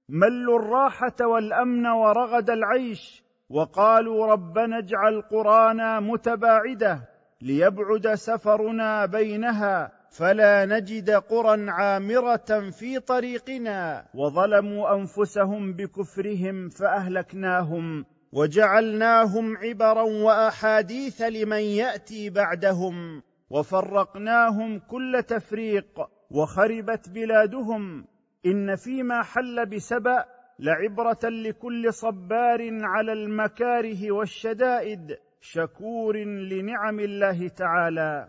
ملوا 0.08 0.58
الراحة 0.58 1.16
والأمن 1.20 1.86
ورغد 1.86 2.50
العيش 2.50 3.22
وقالوا 3.50 4.26
ربنا 4.26 4.78
اجعل 4.78 5.22
قرانا 5.22 6.00
متباعدة 6.00 7.00
ليبعد 7.42 8.14
سفرنا 8.14 9.06
بينها 9.06 9.92
فلا 10.10 10.64
نجد 10.66 11.10
قرى 11.10 11.70
عامرة 11.70 12.70
في 12.78 12.98
طريقنا 12.98 14.06
وظلموا 14.14 14.94
أنفسهم 14.94 15.72
بكفرهم 15.72 16.68
فأهلكناهم 16.68 18.04
وجعلناهم 18.32 19.56
عبرا 19.56 20.02
وأحاديث 20.02 21.22
لمن 21.22 21.60
يأتي 21.60 22.30
بعدهم 22.30 23.22
وفرقناهم 23.50 24.78
كل 24.78 25.22
تفريق 25.28 26.08
وخربت 26.30 27.08
بلادهم 27.08 28.04
إن 28.46 28.76
فيما 28.76 29.22
حل 29.22 29.66
بسبأ 29.66 30.24
لعبرة 30.58 31.18
لكل 31.24 31.94
صبار 31.94 32.78
على 32.82 33.12
المكاره 33.12 34.12
والشدائد 34.12 35.16
شكور 35.40 36.24
لنعم 36.24 37.00
الله 37.00 37.48
تعالى. 37.48 38.28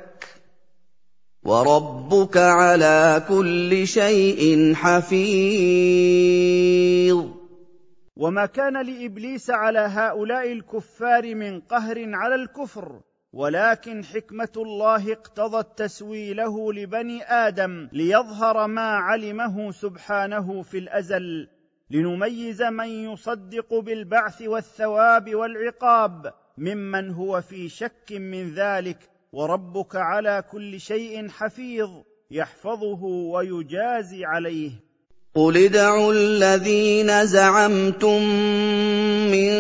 وَرَبُّكَ 1.45 2.37
عَلَىٰ 2.37 3.23
كُلِّ 3.29 3.87
شَيْءٍ 3.87 4.75
حَفِيظٌ 4.75 6.25
وما 8.17 8.47
كان 8.47 8.87
لابليس 8.87 9.51
على 9.51 9.79
هؤلاء 9.79 10.53
الكفار 10.53 11.35
من 11.35 11.61
قهر 11.61 11.97
على 12.15 12.35
الكفر 12.35 13.01
ولكن 13.35 14.05
حكمة 14.05 14.53
الله 14.57 15.13
اقتضت 15.13 15.79
تسويله 15.79 16.73
لبني 16.73 17.23
آدم 17.23 17.89
ليظهر 17.93 18.67
ما 18.67 18.89
علمه 18.89 19.71
سبحانه 19.71 20.63
في 20.63 20.79
الأزل 20.79 21.49
لنميز 21.91 22.63
من 22.63 22.89
يصدق 22.89 23.75
بالبعث 23.75 24.43
والثواب 24.43 25.35
والعقاب 25.35 26.35
ممن 26.59 27.11
هو 27.11 27.41
في 27.41 27.69
شك 27.69 28.13
من 28.13 28.55
ذلك 28.55 28.99
وربك 29.33 29.97
على 29.97 30.45
كل 30.51 30.81
شيء 30.81 31.29
حفيظ 31.29 31.91
يحفظه 32.31 33.05
ويجازي 33.05 34.25
عليه. 34.25 34.71
قل 35.37 35.57
ادعوا 35.57 36.13
الذين 36.13 37.27
زعمتم 37.27 38.23
من 39.35 39.51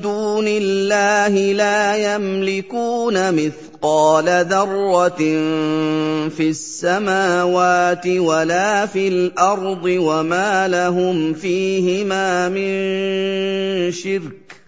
دون 0.00 0.44
الله 0.48 1.52
لا 1.52 2.14
يملكون 2.14 3.34
مثقال 3.34 4.46
ذره 4.48 5.16
في 6.28 6.48
السماوات 6.50 8.06
ولا 8.06 8.86
في 8.86 9.08
الأرض 9.08 9.84
وما 9.84 10.68
لهم 10.68 11.34
فيهما 11.34 12.48
من 12.48 12.72
شرك 13.92 14.63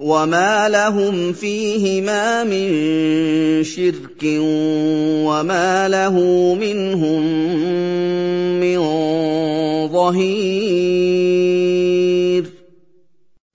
وما 0.00 0.68
لهم 0.68 1.32
فيهما 1.32 2.44
من 2.44 2.68
شرك 3.64 4.22
وما 5.28 5.88
له 5.88 6.14
منهم 6.54 7.22
من 8.60 8.78
ظهير 9.88 11.20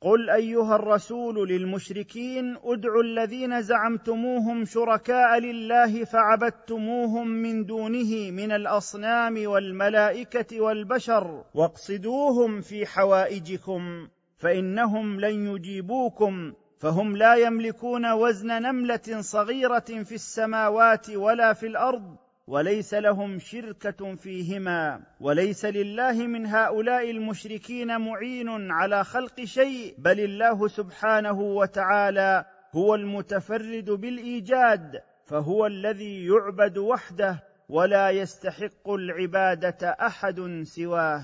قل 0.01 0.29
ايها 0.29 0.75
الرسول 0.75 1.49
للمشركين 1.49 2.57
ادعوا 2.63 3.03
الذين 3.03 3.61
زعمتموهم 3.61 4.65
شركاء 4.65 5.39
لله 5.39 6.03
فعبدتموهم 6.03 7.27
من 7.27 7.65
دونه 7.65 8.31
من 8.31 8.51
الاصنام 8.51 9.47
والملائكه 9.47 10.61
والبشر 10.61 11.43
واقصدوهم 11.53 12.61
في 12.61 12.85
حوائجكم 12.85 14.07
فإنهم 14.37 15.19
لن 15.19 15.47
يجيبوكم 15.47 16.53
فهم 16.77 17.17
لا 17.17 17.35
يملكون 17.35 18.11
وزن 18.11 18.47
نملة 18.47 19.21
صغيرة 19.21 19.79
في 19.79 20.15
السماوات 20.15 21.09
ولا 21.09 21.53
في 21.53 21.67
الأرض 21.67 22.17
وليس 22.47 22.93
لهم 22.93 23.39
شركة 23.39 24.15
فيهما 24.15 25.03
وليس 25.19 25.65
لله 25.65 26.27
من 26.27 26.45
هؤلاء 26.45 27.11
المشركين 27.11 28.01
معين 28.01 28.71
على 28.71 29.03
خلق 29.03 29.43
شيء 29.43 29.95
بل 29.97 30.19
الله 30.19 30.67
سبحانه 30.67 31.41
وتعالى 31.41 32.45
هو 32.75 32.95
المتفرد 32.95 33.89
بالإيجاد 33.89 35.01
فهو 35.25 35.65
الذي 35.65 36.25
يعبد 36.25 36.77
وحده 36.77 37.43
ولا 37.69 38.09
يستحق 38.09 38.89
العبادة 38.89 39.89
أحد 39.89 40.61
سواه. 40.63 41.23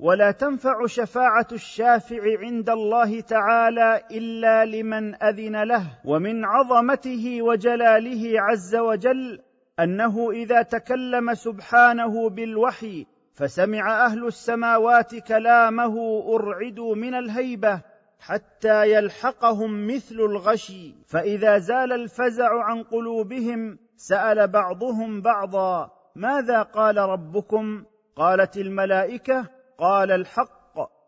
ولا 0.00 0.30
تنفع 0.30 0.86
شفاعة 0.86 1.46
الشافع 1.52 2.38
عند 2.38 2.70
الله 2.70 3.20
تعالى 3.20 4.02
إلا 4.10 4.64
لمن 4.64 5.22
أذن 5.22 5.62
له 5.62 5.84
ومن 6.04 6.44
عظمته 6.44 7.42
وجلاله 7.42 8.40
عز 8.40 8.76
وجل 8.76 9.40
أنه 9.80 10.30
إذا 10.30 10.62
تكلم 10.62 11.34
سبحانه 11.34 12.30
بالوحي 12.30 13.06
فسمع 13.34 14.06
أهل 14.06 14.26
السماوات 14.26 15.14
كلامه 15.14 16.22
أرعدوا 16.34 16.94
من 16.94 17.14
الهيبة 17.14 17.82
حتى 18.20 18.92
يلحقهم 18.92 19.86
مثل 19.86 20.14
الغشي 20.14 20.94
فإذا 21.06 21.58
زال 21.58 21.92
الفزع 21.92 22.64
عن 22.64 22.82
قلوبهم 22.82 23.78
سأل 23.96 24.48
بعضهم 24.48 25.20
بعضا 25.20 25.90
ماذا 26.16 26.62
قال 26.62 26.96
ربكم؟ 26.96 27.84
قالت 28.16 28.56
الملائكة 28.56 29.59
قال 29.80 30.10
الحق 30.10 30.60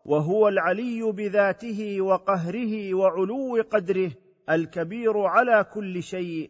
وهو 0.05 0.47
العلي 0.47 1.11
بذاته 1.11 2.01
وقهره 2.01 2.93
وعلو 2.93 3.63
قدره 3.71 4.11
الكبير 4.49 5.17
على 5.17 5.65
كل 5.73 6.03
شيء. 6.03 6.49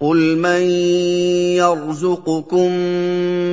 قل 0.00 0.36
من 0.36 0.62
يرزقكم 1.56 2.72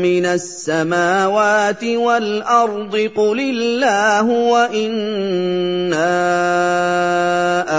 من 0.01 0.25
السماوات 0.25 1.83
والارض 1.83 2.95
قل 2.95 3.39
الله 3.39 4.49
وأنا 4.49 5.99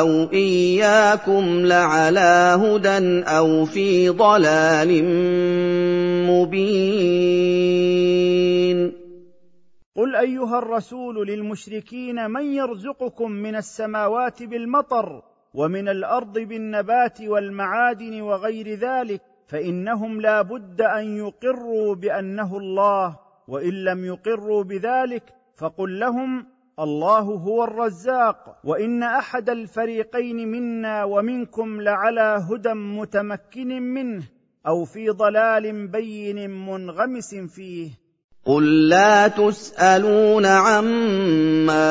أو 0.00 0.28
اياكم 0.32 1.66
لعلى 1.66 2.58
هدى 2.62 3.24
أو 3.24 3.64
في 3.64 4.08
ضلال 4.08 5.04
مبين 6.30 7.80
قل 10.00 10.16
ايها 10.16 10.58
الرسول 10.58 11.26
للمشركين 11.26 12.30
من 12.30 12.44
يرزقكم 12.44 13.30
من 13.30 13.56
السماوات 13.56 14.42
بالمطر 14.42 15.22
ومن 15.54 15.88
الأرض 15.88 16.38
بالنبات 16.38 17.20
والمعادن 17.20 18.20
وغير 18.20 18.74
ذلك 18.74 19.22
فانهم 19.46 20.20
لا 20.20 20.42
بد 20.42 20.80
ان 20.80 21.16
يقروا 21.16 21.94
بانه 21.94 22.58
الله 22.58 23.18
وان 23.48 23.84
لم 23.84 24.04
يقروا 24.04 24.62
بذلك 24.62 25.22
فقل 25.56 26.00
لهم 26.00 26.46
الله 26.78 27.20
هو 27.20 27.64
الرزاق 27.64 28.58
وان 28.64 29.02
احد 29.02 29.50
الفريقين 29.50 30.48
منا 30.48 31.04
ومنكم 31.04 31.80
لعلى 31.80 32.46
هدى 32.50 32.74
متمكن 32.74 33.82
منه 33.82 34.22
أو 34.66 34.84
في 34.84 35.08
ضلال 35.08 35.88
بين 35.88 36.50
منغمس 36.50 37.34
فيه 37.34 37.99
قل 38.44 38.88
لا 38.88 39.28
تسالون 39.28 40.46
عما 40.46 41.90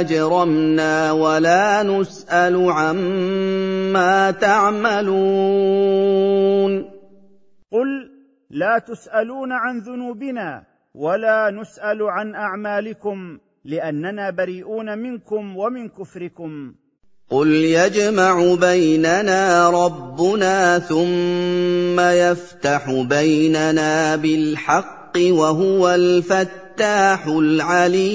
اجرمنا 0.00 1.12
ولا 1.12 1.82
نسال 1.82 2.70
عما 2.70 4.30
تعملون 4.30 5.10
قل 7.72 8.10
لا 8.50 8.78
تسالون 8.78 9.52
عن 9.52 9.78
ذنوبنا 9.78 10.64
ولا 10.94 11.50
نسال 11.50 12.02
عن 12.02 12.34
اعمالكم 12.34 13.38
لاننا 13.64 14.30
بريئون 14.30 14.98
منكم 14.98 15.56
ومن 15.56 15.88
كفركم 15.88 16.74
قل 17.30 17.48
يجمع 17.48 18.54
بيننا 18.60 19.70
ربنا 19.70 20.78
ثم 20.78 22.00
يفتح 22.00 22.90
بيننا 22.90 24.16
بالحق 24.16 24.99
الْحَقِّ 25.16 25.38
وَهُوَ 25.38 25.94
الْفَتَّاحُ 25.94 27.26
الْعَلِيمُ. 27.26 28.10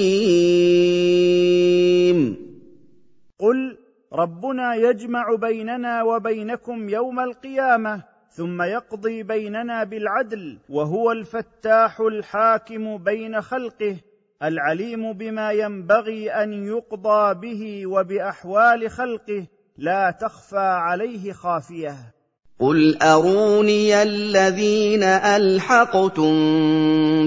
قل 3.38 3.78
ربنا 4.12 4.74
يجمع 4.74 5.34
بيننا 5.34 6.02
وبينكم 6.02 6.88
يوم 6.88 7.20
القيامة 7.20 8.02
ثم 8.30 8.62
يقضي 8.62 9.22
بيننا 9.22 9.84
بالعدل 9.84 10.58
وهو 10.68 11.12
الفتاح 11.12 12.00
الحاكم 12.00 12.96
بين 12.96 13.40
خلقه 13.40 13.96
العليم 14.42 15.12
بما 15.12 15.52
ينبغي 15.52 16.30
أن 16.30 16.52
يقضى 16.52 17.34
به 17.34 17.86
وبأحوال 17.86 18.90
خلقه 18.90 19.46
لا 19.78 20.10
تخفى 20.10 20.56
عليه 20.58 21.32
خافية. 21.32 22.15
قل 22.60 23.02
اروني 23.02 24.02
الذين 24.02 25.02
الحقتم 25.02 26.32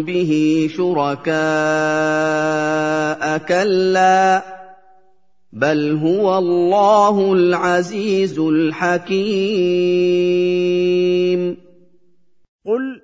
به 0.04 0.32
شركاء 0.78 1.38
كلا 3.38 4.44
بل 5.54 5.98
هو 5.98 6.38
الله 6.38 7.34
العزيز 7.34 8.40
الحكيم 8.40 9.20
قل 12.66 13.02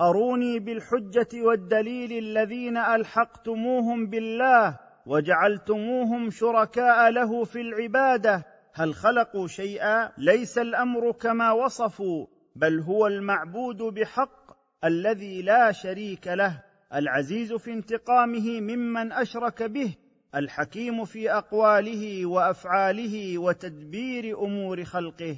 اروني 0.00 0.58
بالحجه 0.58 1.28
والدليل 1.42 2.12
الذين 2.12 2.76
الحقتموهم 2.76 4.06
بالله 4.06 4.78
وجعلتموهم 5.06 6.30
شركاء 6.30 7.10
له 7.10 7.44
في 7.44 7.60
العباده 7.60 8.53
هل 8.76 8.94
خلقوا 8.94 9.46
شيئا؟ 9.48 10.10
ليس 10.18 10.58
الأمر 10.58 11.12
كما 11.12 11.52
وصفوا 11.52 12.26
بل 12.56 12.80
هو 12.80 13.06
المعبود 13.06 13.76
بحق 13.76 14.56
الذي 14.84 15.42
لا 15.42 15.72
شريك 15.72 16.26
له 16.26 16.62
العزيز 16.94 17.52
في 17.52 17.72
انتقامه 17.72 18.60
ممن 18.60 19.12
أشرك 19.12 19.62
به 19.62 19.94
الحكيم 20.34 21.04
في 21.04 21.32
أقواله 21.32 22.26
وأفعاله 22.26 23.38
وتدبير 23.38 24.38
أمور 24.44 24.84
خلقه. 24.84 25.36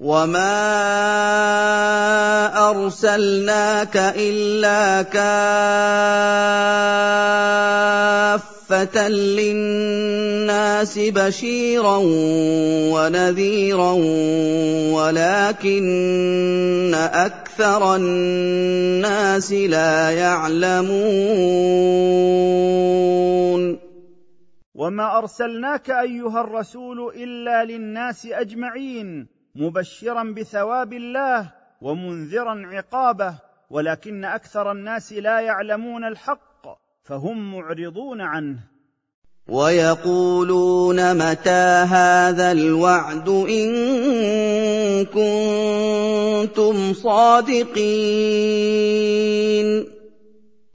وما 0.00 0.50
ارسلناك 2.70 3.96
الا 3.96 5.02
كافه 5.02 6.14
كافه 8.74 9.08
للناس 9.08 10.98
بشيرا 10.98 11.96
ونذيرا 12.94 13.92
ولكن 14.92 16.94
أكثر 16.94 17.96
الناس 17.96 19.52
لا 19.52 20.10
يعلمون 20.10 20.94
وما 24.74 25.18
ارسلناك 25.18 25.90
ايها 25.90 26.40
الرسول 26.40 27.12
الا 27.16 27.64
للناس 27.64 28.26
اجمعين 28.26 29.26
مبشرا 29.54 30.22
بثواب 30.22 30.92
الله 30.92 31.52
ومنذرا 31.80 32.62
عقابه 32.66 33.34
ولكن 33.70 34.24
أكثر 34.24 34.72
الناس 34.72 35.12
لا 35.12 35.40
يعلمون 35.40 36.04
الحق 36.04 36.53
فهم 37.04 37.52
معرضون 37.54 38.20
عنه. 38.20 38.58
ويقولون 39.48 41.14
متى 41.14 41.84
هذا 41.88 42.52
الوعد 42.52 43.28
إن 43.28 43.70
كنتم 45.04 46.92
صادقين؟ 46.92 47.74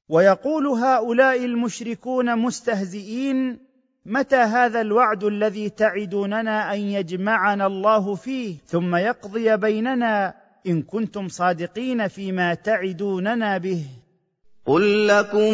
ويقول 0.10 0.68
هؤلاء 0.68 1.46
المشركون 1.46 2.36
مستهزئين 2.36 3.58
متى 4.06 4.36
هذا 4.36 4.82
الوعد 4.82 5.24
الذي 5.24 5.70
تعدوننا 5.70 6.74
أن 6.74 6.80
يجمعنا 6.80 7.68
الله 7.68 8.16
فيه؟ 8.16 8.56
ثم 8.68 8.96
يقضي 8.96 9.58
بيننا 9.58 10.34
إن 10.68 10.82
كنتم 10.82 11.28
صادقين 11.28 12.08
فيما 12.08 12.54
تعدوننا 12.54 13.58
به. 13.58 13.86
قل 14.70 15.08
لكم 15.08 15.54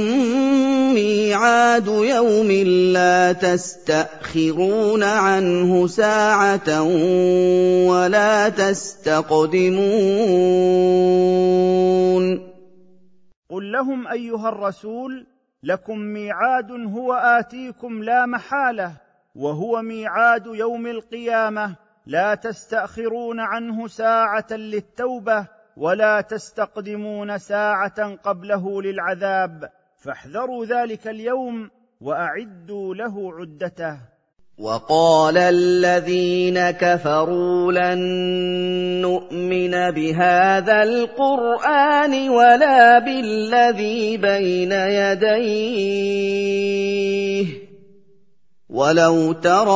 ميعاد 0.94 1.88
يوم 1.88 2.52
لا 2.94 3.32
تستاخرون 3.32 5.04
عنه 5.04 5.88
ساعه 5.88 6.82
ولا 7.88 8.50
تستقدمون 8.50 9.86
قل 13.50 13.72
لهم 13.72 14.08
ايها 14.08 14.50
الرسول 14.50 15.28
لكم 15.64 16.00
ميعاد 16.00 16.72
هو 16.72 17.14
اتيكم 17.14 18.04
لا 18.04 18.26
محاله 18.26 18.92
وهو 19.36 19.82
ميعاد 19.82 20.46
يوم 20.48 20.88
القيامه 20.88 21.76
لا 22.06 22.36
تستاخرون 22.36 23.40
عنه 23.40 23.88
ساعه 23.88 24.48
للتوبه 24.52 25.55
ولا 25.78 26.22
تستقدمون 26.22 27.38
ساعة 27.38 28.16
قبله 28.16 28.82
للعذاب 28.82 29.70
فاحذروا 29.98 30.66
ذلك 30.66 31.08
اليوم 31.08 31.70
وأعدوا 32.02 32.96
له 32.96 33.34
عدته. 33.34 33.98
وقال 34.58 35.38
الذين 35.38 36.72
كفروا 36.72 37.72
لن 37.72 38.00
نؤمن 39.02 39.92
بهذا 39.92 40.84
القرآن 40.84 42.30
ولا 42.30 43.00
بالذي 43.00 44.18
بين 44.18 44.72
يديه. 44.72 46.26
وَلَوْ 48.76 49.32
تَرَىٰ 49.40 49.72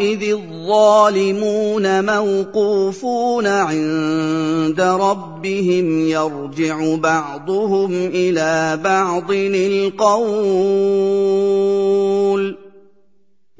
إِذِ 0.00 0.22
الظَّالِمُونَ 0.32 2.04
مَوْقُوفُونَ 2.04 3.46
عِندَ 3.46 4.80
رَبِّهِمْ 4.80 6.08
يَرْجِعُ 6.08 6.94
بَعْضُهُمْ 6.96 7.90
إِلَىٰ 7.92 8.80
بَعْضٍ 8.84 9.30
الْقَوْلَ 9.30 10.20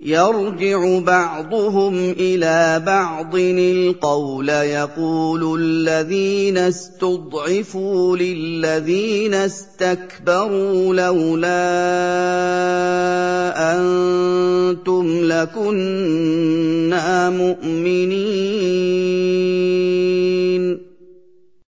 يرجع 0.02 0.98
بعضهم 0.98 2.10
إلى 2.10 2.82
بعض 2.86 3.36
القول 3.36 4.48
يقول 4.48 5.60
الذين 5.60 6.58
استضعفوا 6.58 8.16
للذين 8.16 9.34
استكبروا 9.34 10.94
لولا 10.94 11.50
أنتم 13.76 15.20
لكنا 15.22 16.50
مؤمنين. 17.30 18.80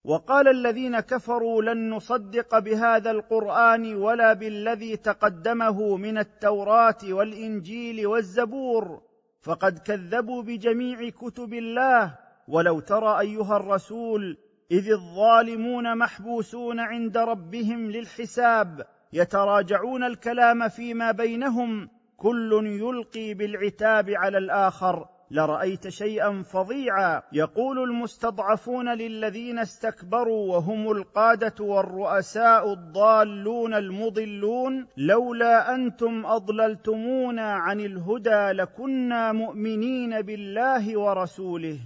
وقال 0.06 0.48
الذين 0.48 1.00
كفروا 1.00 1.62
لن 1.62 1.90
نصدق 1.90 2.60
بهذا 2.60 3.12
القرآن 3.12 3.96
ولا 3.96 4.34
بالذي 4.34 4.98
تقدمه 4.98 5.98
من 5.98 6.18
التوراة 6.18 6.98
والإنجيل 7.04 8.08
والزبور 8.08 9.02
فقد 9.42 9.80
كذبوا 9.80 10.44
بجميع 10.44 11.10
كتب 11.10 11.54
الله. 11.54 12.18
ولو 12.48 12.80
ترى 12.80 13.20
أيها 13.20 13.58
الرسول 13.58 14.38
إذ 14.72 14.92
الظالمون 14.92 15.98
محبوسون 15.98 16.80
عند 16.80 17.18
ربهم 17.18 17.92
للحساب 17.92 18.86
يتراجعون 19.14 20.04
الكلام 20.04 20.70
فيما 20.70 21.12
بينهم 21.12 21.90
كل 22.18 22.80
يلقي 22.82 23.34
بالعتاب 23.34 24.10
على 24.10 24.38
الآخر. 24.38 25.13
لرأيت 25.34 25.88
شيئا 25.88 26.42
فظيعا. 26.42 27.22
يقول 27.34 27.80
المستضعفون 27.80 28.98
للذين 28.98 29.60
استكبروا 29.60 30.56
وهم 30.56 30.92
القادة 30.92 31.56
والرؤساء 31.60 32.74
الضالون 32.74 33.74
المضلون 33.74 34.88
لولا 34.98 35.76
أنتم 35.76 36.26
أضللتمونا 36.26 37.54
عن 37.54 37.80
الهدى 37.80 38.52
لكنا 38.52 39.32
مؤمنين 39.32 40.22
بالله 40.22 41.00
ورسوله. 41.00 41.80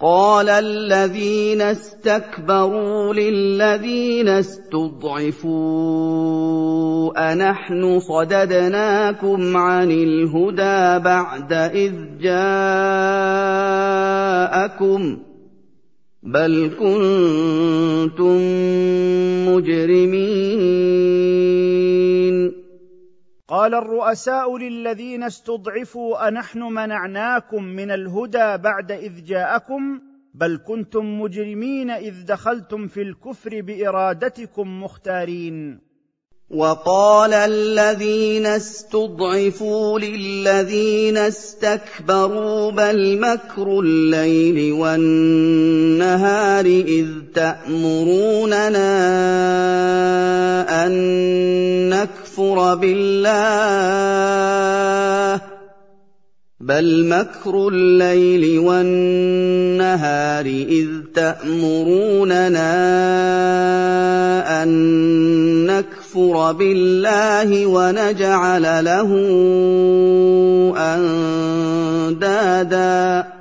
قال 0.00 0.48
الذين 0.48 1.60
استكبروا 1.60 3.14
للذين 3.14 4.28
استضعفوا 4.28 5.50
أنحن 7.32 8.00
صددناكم 8.00 9.56
عن 9.56 9.90
الهدى 9.90 11.04
بعد 11.04 11.52
إذ 11.52 11.92
جاءكم 12.20 12.30
بل 16.22 16.70
كنتم 16.80 18.40
مجرمين 19.48 20.60
قال 23.50 23.74
الرؤساء 23.74 24.56
للذين 24.56 25.22
استضعفوا 25.22 26.28
أنحن 26.28 26.62
منعناكم 26.62 27.64
من 27.64 27.90
الهدى 27.90 28.56
بعد 28.56 28.92
إذ 28.92 29.24
جاءكم 29.24 30.00
بل 30.34 30.60
كنتم 30.66 31.20
مجرمين 31.20 31.90
إذ 31.90 32.24
دخلتم 32.24 32.86
في 32.86 33.02
الكفر 33.02 33.60
بإرادتكم 33.60 34.82
مختارين 34.82 35.80
وقال 36.50 37.34
الذين 37.34 38.46
استضعفوا 38.46 39.98
للذين 39.98 41.16
استكبروا 41.16 42.70
بل 42.70 43.18
مكر 43.18 43.80
الليل 43.80 44.72
والنهار 44.72 46.64
إذ 46.66 47.06
تأمروننا 47.34 48.90
أن 50.86 50.92
نكفر 51.88 52.74
بالله 52.74 54.20
بل 56.70 57.06
مكر 57.08 57.68
الليل 57.68 58.58
والنهار 58.58 60.46
اذ 60.46 60.88
تامروننا 61.14 62.62
ان 64.62 64.70
نكفر 65.66 66.52
بالله 66.52 67.66
ونجعل 67.66 68.62
له 68.84 69.10
اندادا 72.16 73.39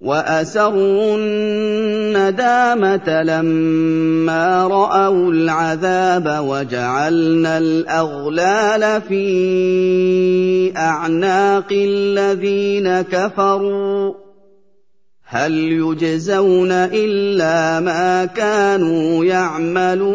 وأسروا 0.00 1.16
الندامة 1.18 3.22
لما 3.22 4.66
رأوا 4.66 5.32
العذاب 5.32 6.44
وجعلنا 6.44 7.58
الأغلال 7.58 9.02
في 9.02 10.72
أعناق 10.76 11.72
الذين 11.72 13.02
كفروا. 13.02 14.14
هل 15.24 15.52
يجزون 15.52 16.72
إلا 16.72 17.80
ما 17.80 18.24
كانوا 18.24 19.24
يعملون؟ 19.24 20.06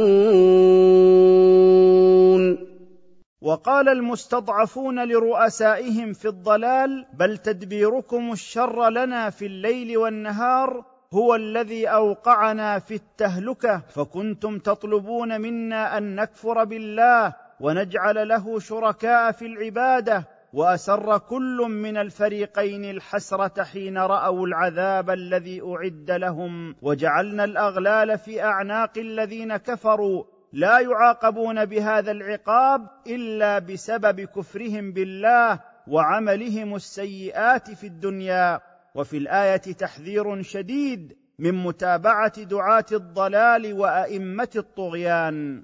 وقال 3.42 3.90
المستضعفون 3.90 5.08
لرؤسائهم 5.08 6.14
في 6.14 6.28
الضلال 6.28 7.06
بل 7.14 7.38
تدبيركم 7.38 8.32
الشر 8.32 8.90
لنا 8.90 9.30
في 9.30 9.46
الليل 9.46 9.98
والنهار 9.98 10.86
هو 11.14 11.36
الذي 11.36 11.88
أوقعنا 11.88 12.80
في 12.80 12.96
التهلكة 12.96 13.78
فكنتم 13.90 14.60
تطلبون 14.60 15.42
منا 15.42 15.98
أن 15.98 16.16
نكفر 16.16 16.64
بالله 16.64 17.34
ونجعل 17.60 18.28
له 18.28 18.60
شركاء 18.60 19.32
في 19.32 19.46
العبادة 19.46 20.28
وأسر 20.54 21.18
كل 21.18 21.58
من 21.70 21.98
الفريقين 21.98 22.86
الحسرة 22.86 23.64
حين 23.64 23.98
رأوا 23.98 24.48
العذاب 24.48 25.10
الذي 25.10 25.62
أعد 25.62 26.12
لهم 26.12 26.76
وجعلنا 26.82 27.44
الأغلال 27.44 28.18
في 28.18 28.44
أعناق 28.44 28.98
الذين 28.98 29.58
كفروا 29.58 30.24
لا 30.54 30.80
يعاقبون 30.80 31.66
بهذا 31.66 32.12
العقاب 32.12 32.88
إلا 33.08 33.60
بسبب 33.60 34.22
كفرهم 34.22 34.92
بالله 34.92 35.60
وعملهم 35.88 36.76
السيئات 36.76 37.72
في 37.72 37.88
الدنيا. 37.88 38.60
وفي 38.96 39.18
الآية 39.18 39.58
تحذير 39.58 40.42
شديد 40.42 41.18
من 41.40 41.64
متابعة 41.64 42.44
دعاة 42.44 42.86
الضلال 42.92 43.74
وأئمة 43.74 44.50
الطغيان. 44.56 45.64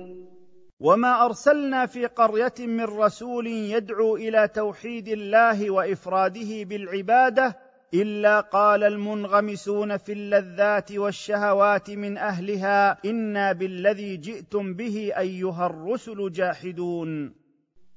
وما 0.81 1.25
ارسلنا 1.25 1.85
في 1.85 2.05
قريه 2.05 2.53
من 2.59 2.83
رسول 2.83 3.47
يدعو 3.47 4.15
إلى 4.15 4.47
توحيد 4.55 5.07
الله 5.07 5.71
وافراده 5.71 6.63
بالعباده 6.63 7.57
الا 7.93 8.39
قال 8.39 8.83
المنغمسون 8.83 9.97
في 9.97 10.11
اللذات 10.11 10.91
والشهوات 10.91 11.89
من 11.89 12.17
اهلها 12.17 12.97
أنا 13.05 13.53
بالذي 13.53 14.17
جئتم 14.17 14.73
به 14.73 15.11
ايها 15.17 15.65
الرسل 15.65 16.31
جاحدون 16.31 17.41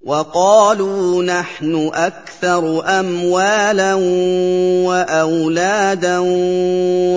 وقالوا 0.07 1.23
نحن 1.23 1.91
أكثر 1.95 2.85
اموالا 3.01 3.95
واولادا 4.85 6.19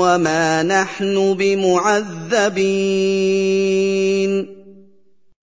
وما 0.01 0.63
نحن 0.63 1.33
بمعذبين 1.33 2.57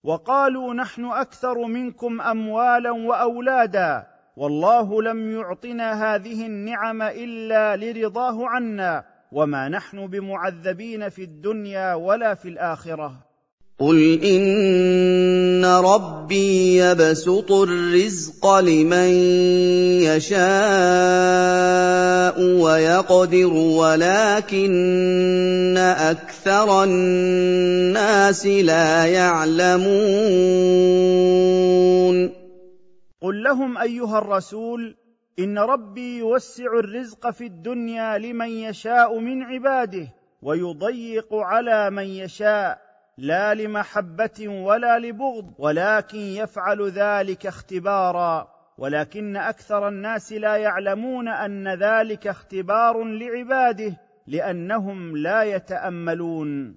وقالوا 0.05 0.75
نحن 0.75 1.05
أكثر 1.05 1.67
منكم 1.67 2.21
أموالا 2.21 2.90
وأولادا 2.90 4.07
والله 4.37 5.03
لم 5.03 5.33
يعطنا 5.33 6.14
هذه 6.14 6.47
النعم 6.47 7.03
إلا 7.03 7.77
لرضاه 7.77 8.47
عنا 8.49 9.05
وما 9.33 9.69
نحن 9.69 10.07
بمعذبين 10.07 11.09
في 11.09 11.23
الدنيا 11.23 11.95
ولا 11.95 12.35
في 12.35 12.49
الآخرة. 12.49 13.34
قل 13.78 14.22
ان 14.22 15.64
ربي 15.64 16.76
يبسط 16.76 17.52
الرزق 17.52 18.58
لمن 18.58 19.08
يشاء 20.06 20.44
ويقدر 22.40 23.52
ولكن 23.52 24.64
أكثر 25.98 26.84
الناس 26.84 28.46
لا 28.46 29.06
يعلمون 29.06 29.84
قل 33.22 33.42
لهم 33.42 33.78
ايها 33.78 34.18
الرسول 34.18 34.96
ان 35.38 35.58
ربي 35.58 36.18
يوسع 36.18 36.78
الرزق 36.78 37.30
في 37.30 37.46
الدنيا 37.46 38.18
لمن 38.18 38.48
يشاء 38.48 39.18
من 39.18 39.42
عباده 39.42 40.08
ويضيق 40.42 41.34
على 41.34 41.90
من 41.90 42.04
يشاء. 42.04 42.84
لا 43.18 43.55
لمحبة 43.55 44.48
ولا 44.48 44.98
لبغض 44.98 45.55
ولكن 45.59 46.18
يفعل 46.18 46.90
ذلك 46.90 47.46
اختبارا. 47.46 48.55
ولكن 48.79 49.37
أكثر 49.37 49.88
الناس 49.88 50.33
لا 50.33 50.57
يعلمون 50.57 51.29
أن 51.29 51.68
ذلك 51.68 52.27
اختبار 52.27 53.05
لعباده 53.05 53.96
لأنهم 54.27 55.16
لا 55.16 55.42
يتأملون. 55.42 56.77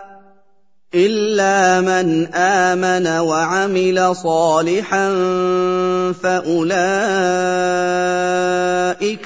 إلا 0.95 1.81
من 1.81 2.27
آمن 2.35 3.07
وعمل 3.07 4.15
صالحا 4.15 5.09
فأولئك 6.23 6.67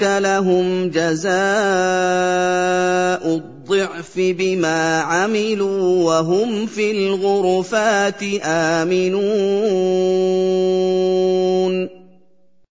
لهم 0.02 0.90
جزاء 0.90 1.34
الضعف 3.26 4.14
بما 4.16 5.00
عملوا 5.00 6.04
وهم 6.04 6.66
في 6.66 6.90
الغرفات 6.90 8.22
آمنون. 8.42 9.16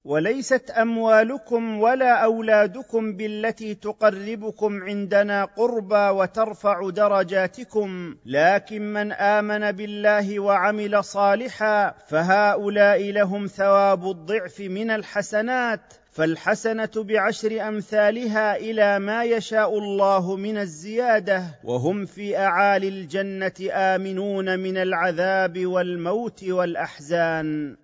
وليست 0.06 0.70
أموالكم 0.70 1.80
ولا 1.80 2.24
أولادكم 2.24 3.14
بالتي 3.14 3.76
تقربكم 3.76 4.84
عندنا 4.84 5.46
قربى 5.46 6.10
وترفع 6.10 6.90
درجاتكم 6.90 8.16
لكن 8.26 8.94
من 8.94 9.12
آمن 9.12 9.72
بالله 9.72 10.40
وعمل 10.40 11.04
صالحا 11.04 11.94
فهؤلاء 12.08 13.12
لهم 13.12 13.46
ثواب 13.46 14.06
الضعف 14.12 14.60
من 14.60 14.92
الحسنات 14.92 15.94
فالحسنة 16.12 16.92
بعشر 16.96 17.68
أمثالها 17.68 18.56
إلى 18.56 19.00
ما 19.00 19.24
يشاء 19.24 19.78
الله 19.78 20.36
من 20.36 20.58
الزيادة 20.58 21.44
وهم 21.64 22.06
في 22.06 22.38
أعالي 22.38 22.88
الجنة 22.88 23.54
آمنون 23.72 24.60
من 24.60 24.78
العذاب 24.78 25.66
والموت 25.66 26.44
والأحزان. 26.44 27.78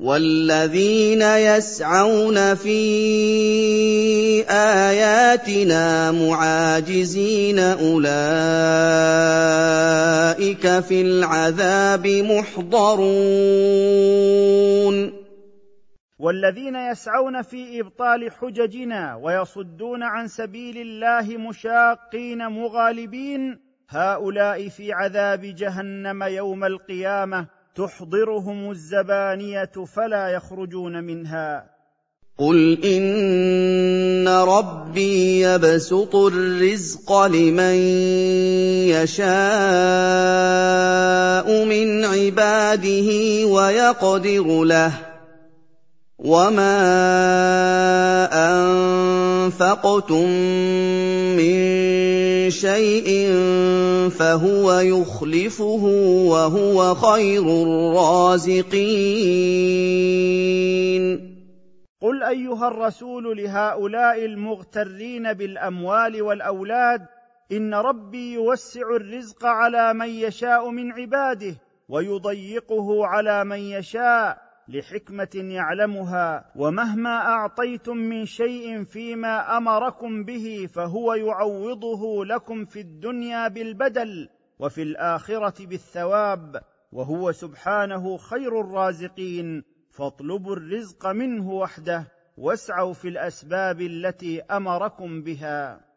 والذين 0.00 1.22
يسعون 1.22 2.54
في 2.54 2.80
آياتنا 4.50 6.12
معاجزين 6.12 7.58
أولئك 7.58 8.08
في 10.80 11.00
العذاب 11.02 12.06
محضرون. 12.06 13.08
والذين 16.18 16.76
يسعون 16.76 17.42
في 17.42 17.80
إبطال 17.80 18.30
حججنا 18.30 19.16
ويصدون 19.22 20.02
عن 20.02 20.28
سبيل 20.28 20.78
الله 20.78 21.36
مشاقين 21.36 22.46
مغالبين 22.46 23.58
هؤلاء 23.88 24.68
في 24.68 24.92
عذاب 24.92 25.40
جهنم 25.40 26.22
يوم 26.22 26.64
القيامة. 26.64 27.57
تحضرهم 27.76 28.70
الزبانية 28.70 29.72
فلا 29.96 30.28
يخرجون 30.28 31.04
منها. 31.04 31.78
قل 32.38 32.84
إن 32.84 34.28
ربي 34.28 35.40
يبسط 35.40 36.16
الرزق 36.16 37.26
لمن 37.26 37.74
يشاء 38.88 39.28
من 41.64 42.04
عباده 42.04 43.08
ويقدر 43.46 44.64
له. 44.64 45.07
وما 46.18 46.74
انفقتم 49.46 50.28
من 51.38 52.50
شيء 52.50 53.30
فهو 54.10 54.72
يخلفه 54.72 55.84
وهو 56.26 56.94
خير 56.94 57.42
الرازقين 57.42 58.78
قل 62.02 62.22
ايها 62.22 62.68
الرسول 62.68 63.36
لهؤلاء 63.36 64.24
المغترين 64.24 65.32
بالاموال 65.32 66.22
والاولاد 66.22 67.06
ان 67.52 67.74
ربي 67.74 68.32
يوسع 68.32 68.96
الرزق 68.96 69.46
على 69.46 69.94
من 69.94 70.08
يشاء 70.08 70.70
من 70.70 70.92
عباده 70.92 71.54
ويضيقه 71.88 73.06
على 73.06 73.44
من 73.44 73.58
يشاء 73.58 74.47
لحكمة 74.68 75.30
يعلمها 75.34 76.52
ومهما 76.56 77.10
أعطيتم 77.10 77.96
من 77.96 78.24
شيء 78.24 78.84
فيما 78.84 79.56
أمركم 79.56 80.24
به 80.24 80.68
فهو 80.74 81.14
يعوضه 81.14 82.24
لكم 82.24 82.64
في 82.64 82.80
الدنيا 82.80 83.48
بالبدل 83.48 84.28
وفي 84.58 84.82
الآخرة 84.82 85.66
بالثواب 85.66 86.60
وهو 86.92 87.32
سبحانه 87.32 88.16
خير 88.16 88.60
الرازقين 88.60 89.62
فاطلبوا 89.90 90.56
الرزق 90.56 91.06
منه 91.06 91.50
وحده 91.50 92.12
واسعوا 92.36 92.92
في 92.92 93.08
الأسباب 93.08 93.80
التي 93.80 94.42
أمركم 94.42 95.22
بها. 95.22 95.87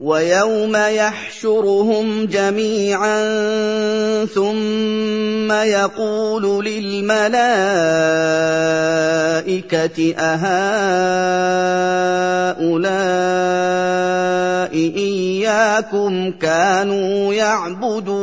ويوم 0.00 0.76
يحشرهم 0.76 2.26
جميعا 2.26 3.24
ثم 4.24 5.52
يقول 5.52 6.64
للملائكة 6.64 7.36
أهؤلاء 10.18 10.66
إياكم 14.76 16.30
كانوا 16.30 17.34
يعبدون. 17.34 18.16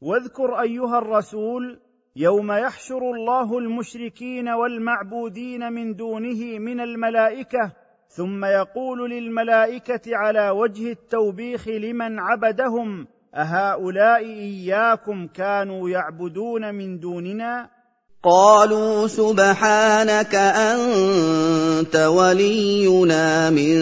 واذكر 0.00 0.60
أيها 0.60 0.98
الرسول 0.98 1.80
يوم 2.16 2.52
يحشر 2.52 3.10
الله 3.14 3.58
المشركين 3.58 4.48
والمعبودين 4.48 5.72
من 5.72 5.94
دونه 5.94 6.58
من 6.58 6.80
الملائكة 6.80 7.72
ثم 8.16 8.44
يقول 8.44 9.10
للملائكة 9.10 10.16
على 10.16 10.50
وجه 10.50 10.92
التوبيخ 10.92 11.68
لمن 11.68 12.18
عبدهم 12.18 13.06
أهؤلاء 13.34 14.24
إياكم 14.24 15.26
كانوا 15.26 15.90
يعبدون 15.90 16.74
من 16.74 16.98
دوننا؟ 16.98 17.80
قالوا 18.22 19.06
سبحانك 19.06 20.34
أنت 20.34 21.96
ولينا 21.96 23.50
من 23.50 23.76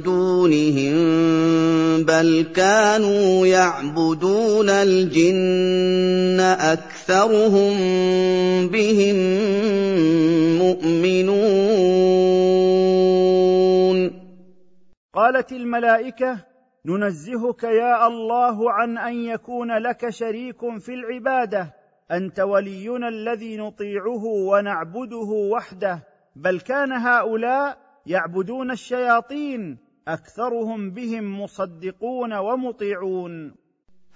دونهم 0.00 0.94
بل 2.04 2.46
كانوا 2.54 3.46
يعبدون 3.46 4.68
الجن 4.68 6.40
أكثرهم 6.40 7.72
بهم 8.68 9.16
مؤمنون. 10.58 12.71
قالت 15.32 15.52
الملائكة 15.52 16.44
ننزهك 16.86 17.64
يا 17.64 18.06
الله 18.06 18.72
عن 18.72 18.98
أن 18.98 19.14
يكون 19.14 19.78
لك 19.78 20.08
شريك 20.08 20.60
في 20.78 20.94
العبادة 20.94 21.74
أنت 22.10 22.40
ولينا 22.40 23.08
الذي 23.08 23.56
نطيعه 23.56 24.24
ونعبده 24.24 25.30
وحده 25.52 26.02
بل 26.36 26.60
كان 26.60 26.92
هؤلاء 26.92 27.78
يعبدون 28.06 28.70
الشياطين 28.70 29.78
أكثرهم 30.08 30.90
بهم 30.90 31.40
مصدقون 31.42 32.32
ومطيعون. 32.32 33.54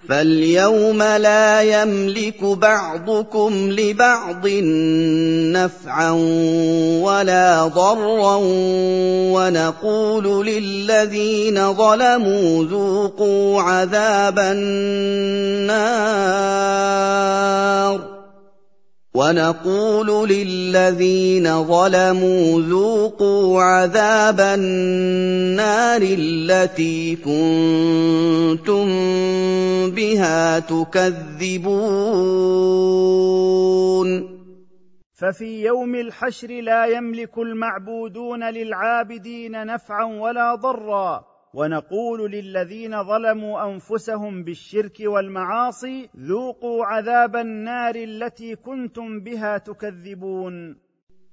فاليوم 0.08 1.02
لا 1.02 1.62
يملك 1.62 2.44
بعضكم 2.44 3.70
لبعض 3.70 4.48
نفعا 5.52 6.10
ولا 7.02 7.66
ضرا 7.66 8.38
ونقول 9.34 10.46
للذين 10.46 11.72
ظلموا 11.74 12.64
ذوقوا 12.64 13.62
عذاب 13.62 14.38
النار 14.38 15.66
ونقول 19.16 20.28
للذين 20.28 21.64
ظلموا 21.64 22.60
ذوقوا 22.60 23.62
عذاب 23.62 24.40
النار 24.40 26.02
التي 26.02 27.16
كنتم 27.16 28.86
بها 29.90 30.58
تكذبون. 30.58 32.06
ففي 35.14 35.64
يوم 35.64 35.94
الحشر 35.94 36.60
لا 36.60 36.86
يملك 36.86 37.38
المعبودون 37.38 38.44
للعابدين 38.50 39.66
نفعا 39.66 40.04
ولا 40.04 40.54
ضرا. 40.54 41.35
ونقول 41.54 42.30
للذين 42.30 43.02
ظلموا 43.02 43.72
أنفسهم 43.72 44.44
بالشرك 44.44 44.96
والمعاصي 45.00 46.08
ذوقوا 46.16 46.84
عذاب 46.84 47.36
النار 47.36 47.94
التي 47.94 48.56
كنتم 48.56 49.20
بها 49.20 49.58
تكذبون. 49.58 50.85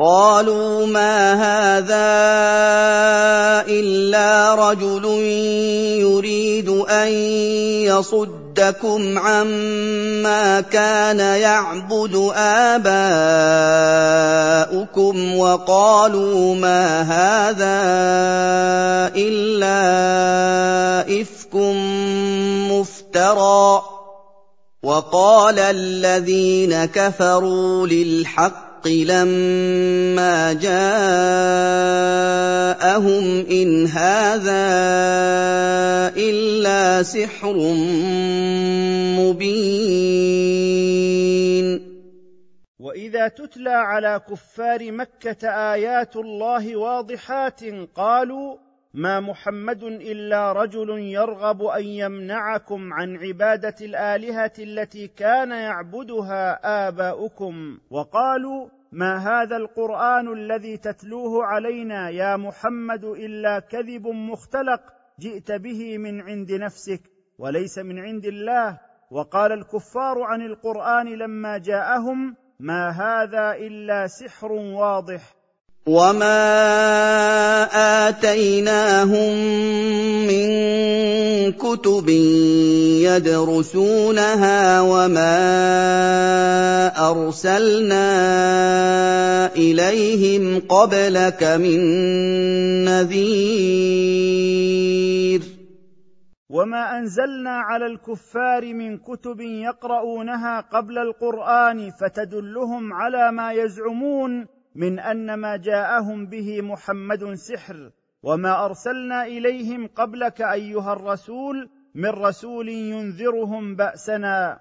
قالوا 0.00 0.86
ما 0.86 1.34
هذا 1.34 2.08
إلا 3.68 4.54
رجل 4.54 5.04
يريد 6.00 6.68
أن 6.68 7.08
يصدكم 7.84 9.18
عما 9.18 10.60
كان 10.60 11.20
يعبد 11.20 12.32
آباؤكم 12.34 12.96
وقالوا 15.36 16.54
ما 16.54 17.02
هذا 17.02 17.80
إلا 19.16 19.80
إفك 21.20 21.54
مفترى 22.72 23.82
وقال 24.82 25.58
الذين 25.58 26.84
كفروا 26.84 27.86
للحق 27.86 28.69
الحق 28.80 28.88
لما 28.88 30.52
جاءهم 30.52 30.76
ان 33.50 33.86
هذا 33.86 34.52
الا 36.16 37.02
سحر 37.02 37.56
مبين 39.18 40.30
واذا 42.78 43.28
تتلى 43.28 43.70
على 43.70 44.20
كفار 44.30 44.92
مكه 44.92 45.48
ايات 45.48 46.16
الله 46.16 46.76
واضحات 46.76 47.60
قالوا 47.96 48.56
ما 48.94 49.20
محمد 49.20 49.82
إلا 49.82 50.52
رجل 50.52 50.98
يرغب 50.98 51.62
أن 51.62 51.84
يمنعكم 51.84 52.92
عن 52.92 53.16
عبادة 53.16 53.74
الآلهة 53.80 54.52
التي 54.58 55.08
كان 55.08 55.50
يعبدها 55.50 56.60
آباؤكم. 56.88 57.78
وقالوا 57.90 58.68
ما 58.92 59.16
هذا 59.16 59.56
القرآن 59.56 60.32
الذي 60.32 60.76
تتلوه 60.76 61.44
علينا 61.44 62.10
يا 62.10 62.36
محمد 62.36 63.04
إلا 63.04 63.58
كذب 63.58 64.06
مختلق 64.06 64.80
جئت 65.20 65.52
به 65.52 65.98
من 65.98 66.20
عند 66.20 66.52
نفسك 66.52 67.00
وليس 67.38 67.78
من 67.78 67.98
عند 67.98 68.24
الله. 68.24 68.80
وقال 69.10 69.52
الكفار 69.52 70.22
عن 70.22 70.42
القرآن 70.42 71.06
لما 71.06 71.58
جاءهم 71.58 72.36
ما 72.60 72.90
هذا 72.90 73.52
إلا 73.52 74.06
سحر 74.06 74.52
واضح. 74.52 75.39
وما 75.86 77.68
اتيناهم 78.08 79.32
من 80.26 80.50
كتب 81.52 82.08
يدرسونها 83.08 84.80
وما 84.80 85.40
ارسلنا 87.10 88.06
اليهم 89.56 90.60
قبلك 90.68 91.42
من 91.42 91.80
نذير 92.84 94.20
وما 96.50 96.98
انزلنا 96.98 97.50
على 97.50 97.86
الكفار 97.86 98.74
من 98.74 98.98
كتب 98.98 99.40
يقرؤونها 99.40 100.60
قبل 100.60 100.98
القران 100.98 101.90
فتدلهم 101.90 102.92
على 102.92 103.32
ما 103.32 103.52
يزعمون 103.52 104.59
من 104.74 104.98
أن 104.98 105.34
ما 105.34 105.56
جاءهم 105.56 106.26
به 106.26 106.60
محمد 106.60 107.34
سحر 107.34 107.90
وما 108.22 108.64
أرسلنا 108.64 109.26
إليهم 109.26 109.88
قبلك 109.96 110.40
أيها 110.40 110.92
الرسول 110.92 111.68
من 111.94 112.08
رسول 112.08 112.68
ينذرهم 112.68 113.76
بأسنا. 113.76 114.58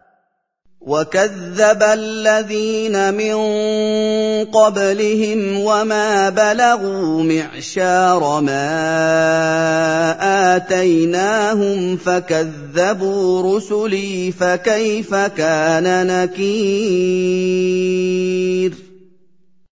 وكذب 0.81 1.83
الذين 1.83 3.13
من 3.13 3.35
قبلهم 4.45 5.59
وما 5.59 6.29
بلغوا 6.29 7.23
معشار 7.23 8.41
ما 8.41 8.65
آتيناهم 10.55 11.97
فكذبوا 11.97 13.57
رسلي 13.57 14.31
فكيف 14.31 15.15
كان 15.15 16.07
نكير؟ 16.07 17.29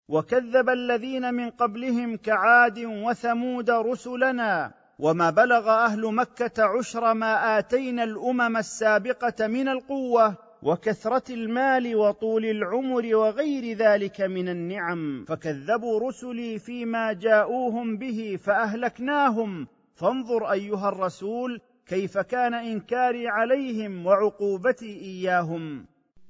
وكذب 0.08 0.68
الذين 0.68 1.34
من 1.34 1.50
قبلهم 1.50 2.16
كعاد 2.16 2.78
وثمود 2.78 3.70
رسلنا 3.70 4.72
وما 4.98 5.30
بلغ 5.30 5.70
أهل 5.70 6.14
مكة 6.14 6.64
عشر 6.64 7.14
ما 7.14 7.58
آتينا 7.58 8.04
الأمم 8.04 8.56
السابقة 8.56 9.46
من 9.46 9.68
القوة 9.68 10.36
وكثرة 10.62 11.34
المال 11.34 11.96
وطول 11.96 12.44
العمر 12.44 13.16
وغير 13.16 13.76
ذلك 13.76 14.20
من 14.20 14.48
النعم. 14.48 15.24
فكذبوا 15.24 16.08
رسلي 16.08 16.58
فيما 16.58 17.12
جاءوهم 17.12 17.96
به 17.96 18.38
فأهلكناهم. 18.44 19.66
فانظر 19.94 20.52
أيها 20.52 20.88
الرسول 20.88 21.60
كيف 21.86 22.18
كان 22.18 22.54
إنكاري 22.54 23.28
عليهم 23.28 24.06
وعقوبتي 24.06 25.00
إياهم. 25.00 25.86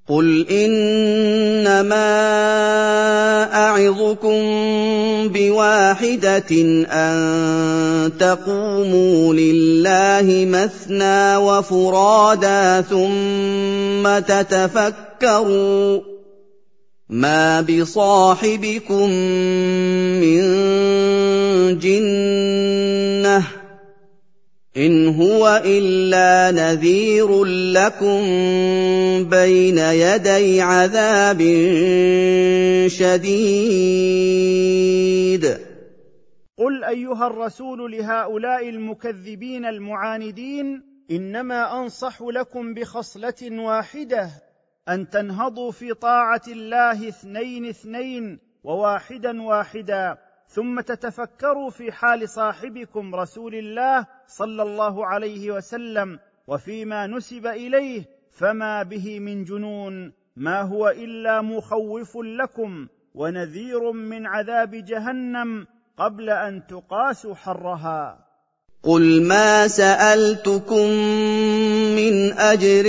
قل 0.09 0.47
إنما 0.51 2.05
اعظكم 3.75 4.39
بواحدة 5.29 6.53
أن 6.91 8.13
تقوموا 8.19 9.35
لله 9.35 10.47
مثنى 10.51 11.37
وفرادا 11.37 12.81
ثم 12.81 14.19
تتفكروا 14.19 16.01
ما 17.09 17.61
بصاحبكم 17.61 19.11
من 20.21 20.43
جنة 21.79 23.43
ان 24.77 25.09
هو 25.09 25.63
الا 25.65 26.51
نذير 26.51 27.45
لكم 27.45 28.21
بين 29.31 29.79
يدي 29.79 30.61
عذاب 30.61 31.39
شديد. 32.87 34.25
قل 36.59 36.85
ايها 36.85 37.27
الرسول 37.27 37.93
لهؤلاء 37.93 38.69
المكذبين 38.69 39.65
المعاندين 39.65 40.83
انما 41.11 41.81
انصح 41.81 42.23
لكم 42.23 42.75
بخصله 42.75 43.51
واحدة 43.51 44.31
ان 44.89 45.09
تنهضوا 45.09 45.71
في 45.71 45.95
طاعه 45.95 46.43
الله 46.49 47.09
اثنين 47.09 47.67
اثنين 47.67 48.39
وواحدا 48.65 49.43
واحدا. 49.43 50.24
ثم 50.47 50.81
تتفكروا 50.81 51.71
في 51.71 51.93
حال 51.93 52.29
صاحبكم 52.29 53.15
رسول 53.15 53.55
الله 53.55 54.07
صلى 54.27 54.63
الله 54.63 55.07
عليه 55.07 55.51
وسلم 55.51 56.19
وفيما 56.47 57.07
نسب 57.07 57.47
إليه 57.47 58.05
فما 58.31 58.83
به 58.83 59.21
من 59.21 59.45
جنون 59.45 60.13
ما 60.37 60.63
هو 60.63 60.89
إلا 60.89 61.43
مخوف 61.43 62.17
لكم 62.17 62.89
ونذير 63.15 63.93
من 63.93 64.27
عذاب 64.27 64.71
جهنم 64.71 65.67
قبل 65.97 66.31
أن 66.31 66.67
تقاسوا 66.67 67.35
حرها. 67.35 68.24
قل 68.85 69.23
ما 69.23 69.69
سالتكم 69.69 70.89
من 71.97 72.33
اجر 72.33 72.85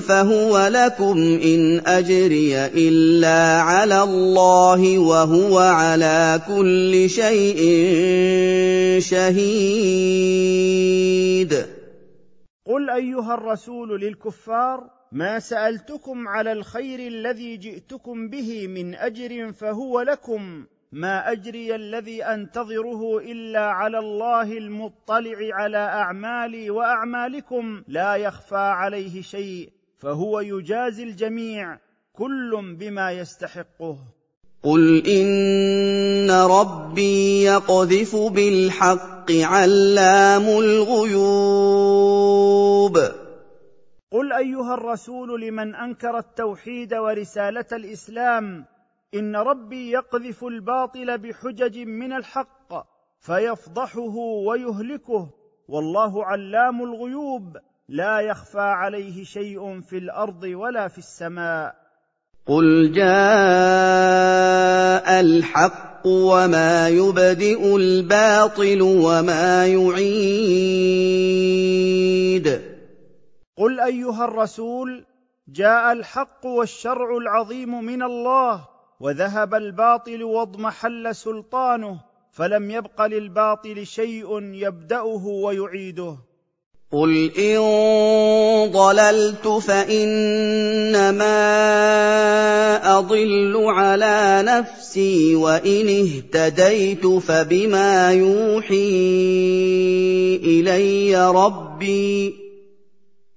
فهو 0.00 0.66
لكم 0.66 1.18
ان 1.44 1.86
اجري 1.86 2.66
الا 2.66 3.60
على 3.60 4.02
الله 4.02 4.98
وهو 4.98 5.58
على 5.58 6.40
كل 6.48 7.10
شيء 7.10 7.60
شهيد. 9.00 10.30
قل 12.66 12.90
ايها 12.90 13.34
الرسول 13.34 14.00
للكفار 14.00 14.90
ما 15.12 15.38
سالتكم 15.38 16.28
على 16.28 16.52
الخير 16.52 17.00
الذي 17.00 17.56
جئتكم 17.56 18.28
به 18.28 18.66
من 18.66 18.94
اجر 18.94 19.52
فهو 19.52 20.00
لكم 20.00 20.64
ما 20.92 21.32
أجري 21.32 21.74
الذي 21.74 22.24
أنتظره 22.24 23.18
إلا 23.18 23.60
على 23.60 23.98
الله 23.98 24.58
المطلع 24.58 25.38
على 25.54 25.78
أعمالي 25.78 26.70
وأعمالكم 26.70 27.82
لا 27.88 28.16
يخفى 28.16 28.56
عليه 28.56 29.22
شيء 29.22 29.70
فهو 29.98 30.40
يجازي 30.40 31.02
الجميع 31.02 31.78
كل 32.12 32.76
بما 32.78 33.12
يستحقه. 33.12 33.96
قل 34.62 35.06
إن 35.06 36.30
ربي 36.30 37.44
يقذف 37.44 38.16
بالحق 38.16 39.32
علام 39.32 40.42
الغيوب. 40.42 42.00
قل 44.12 44.32
أيها 44.32 44.74
الرسول 44.74 45.40
لمن 45.40 45.74
أنكر 45.74 46.18
التوحيد 46.18 46.94
ورسالة 46.94 47.66
الإسلام 47.72 48.64
إن 49.14 49.36
ربي 49.36 49.90
يقذف 49.90 50.44
الباطل 50.44 51.18
بحجج 51.18 51.78
من 51.78 52.12
الحق 52.12 52.86
فيفضحه 53.20 54.16
ويهلكه. 54.46 55.30
والله 55.68 56.24
علام 56.24 56.82
الغيوب 56.82 57.56
لا 57.88 58.20
يخفى 58.20 58.60
عليه 58.60 59.24
شيء 59.24 59.80
في 59.80 59.98
الأرض 59.98 60.42
ولا 60.42 60.88
في 60.88 60.98
السماء. 60.98 61.74
قل 62.46 62.92
جاء 62.92 63.10
الحق 65.20 66.06
وما 66.06 66.88
يبدئ 66.88 67.76
الباطل 67.76 68.82
وما 68.82 69.66
يعيد. 69.66 70.40
قل 73.56 73.80
ايها 73.80 74.24
الرسول 74.24 75.04
جاء 75.48 75.92
الحق 75.92 76.46
والشرع 76.46 77.16
العظيم 77.16 77.84
من 77.84 78.02
الله 78.02 78.69
وذهب 79.00 79.54
الباطل 79.54 80.22
واضمحل 80.22 81.14
سلطانه 81.14 82.00
فلم 82.32 82.70
يبق 82.70 83.06
للباطل 83.06 83.86
شيء 83.86 84.42
يبدأه 84.42 85.26
ويعيده. 85.26 86.16
قل 86.92 87.30
ان 87.38 87.60
ضللت 88.72 89.48
فانما 89.48 90.98
اضل 92.98 93.56
على 93.56 94.42
نفسي 94.46 95.34
وان 95.34 95.88
اهتديت 95.88 97.06
فبما 97.06 98.12
يوحي 98.12 98.90
الي 100.44 101.30
ربي 101.30 102.49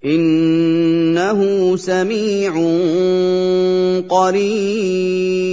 إنه 0.04 1.76
سميع 1.76 2.52
قريب. 4.08 5.44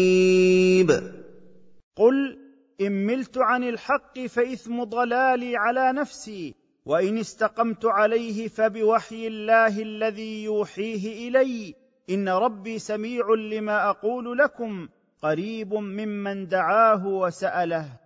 قل 1.96 2.38
إن 2.82 2.92
ملت 2.92 3.38
عن 3.38 3.64
الحق 3.64 4.20
فإثم 4.20 4.84
ضلالي 4.84 5.58
على 5.58 5.94
نفسي 5.94 6.56
وإن 6.86 7.18
استقمت 7.18 7.86
عليه 7.86 8.48
فبوحي 8.48 9.28
الله 9.28 9.82
الذي 9.82 10.44
يوحيه 10.44 11.28
إلي. 11.28 11.76
إن 12.10 12.30
ربي 12.30 12.80
سميع 12.80 13.34
لما 13.52 13.90
أقول 13.90 14.38
لكم 14.38 14.88
قريب 15.22 15.74
ممن 15.74 16.48
دعاه 16.48 17.08
وسأله. 17.08 18.01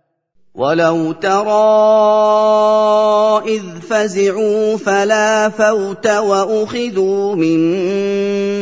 ولو 0.56 1.12
ترى 1.12 1.52
اذ 3.46 3.80
فزعوا 3.80 4.76
فلا 4.76 5.48
فوت 5.48 6.06
واخذوا 6.06 7.34
من 7.34 7.58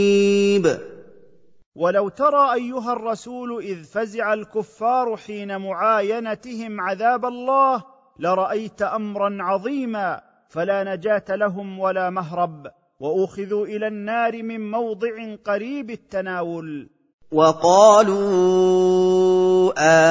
ولو 1.76 2.09
ترى 2.09 2.53
ايها 2.53 2.93
الرسول 2.93 3.63
اذ 3.63 3.84
فزع 3.84 4.34
الكفار 4.34 5.17
حين 5.17 5.57
معاينتهم 5.57 6.82
عذاب 6.82 7.26
الله 7.26 7.84
لرايت 8.19 8.82
امرا 8.82 9.38
عظيما 9.39 10.22
فلا 10.49 10.95
نجاه 10.95 11.26
لهم 11.30 11.80
ولا 11.80 12.09
مهرب. 12.09 12.67
واخذوا 12.99 13.65
إلى 13.65 13.88
النار 13.88 14.43
من 14.43 14.72
موضع 14.72 15.36
قريب 15.45 15.89
التناول. 15.89 17.01
وقالوا 17.32 18.91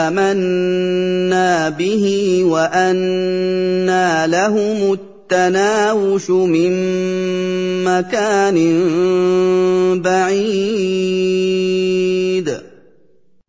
آمنا 0.08 1.68
به 1.68 2.04
وانى 2.44 4.26
لهم 4.26 4.92
التناوش 4.92 6.30
من 6.30 6.72
مكان 7.84 8.56
بعيد. 10.02 11.20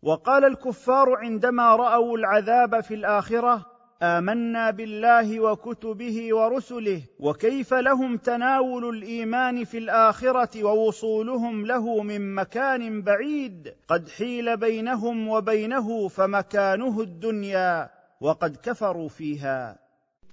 وقال 0.02 0.44
الكفار 0.44 1.16
عندما 1.16 1.76
رأوا 1.76 2.18
العذاب 2.18 2.80
في 2.80 2.94
الآخرة 2.94 3.71
آمنا 4.02 4.70
بالله 4.70 5.40
وكتبه 5.40 6.34
ورسله 6.34 7.00
وكيف 7.20 7.74
لهم 7.74 8.16
تناول 8.16 8.96
الإيمان 8.96 9.64
في 9.64 9.78
الآخرة 9.78 10.64
ووصولهم 10.64 11.66
له 11.66 12.02
من 12.02 12.34
مكان 12.34 13.02
بعيد؟ 13.02 13.74
قد 13.88 14.08
حيل 14.08 14.56
بينهم 14.56 15.28
وبينه 15.28 16.08
فمكانه 16.08 17.00
الدنيا 17.00 17.90
وقد 18.20 18.56
كفروا 18.62 19.08
فيها. 19.08 19.76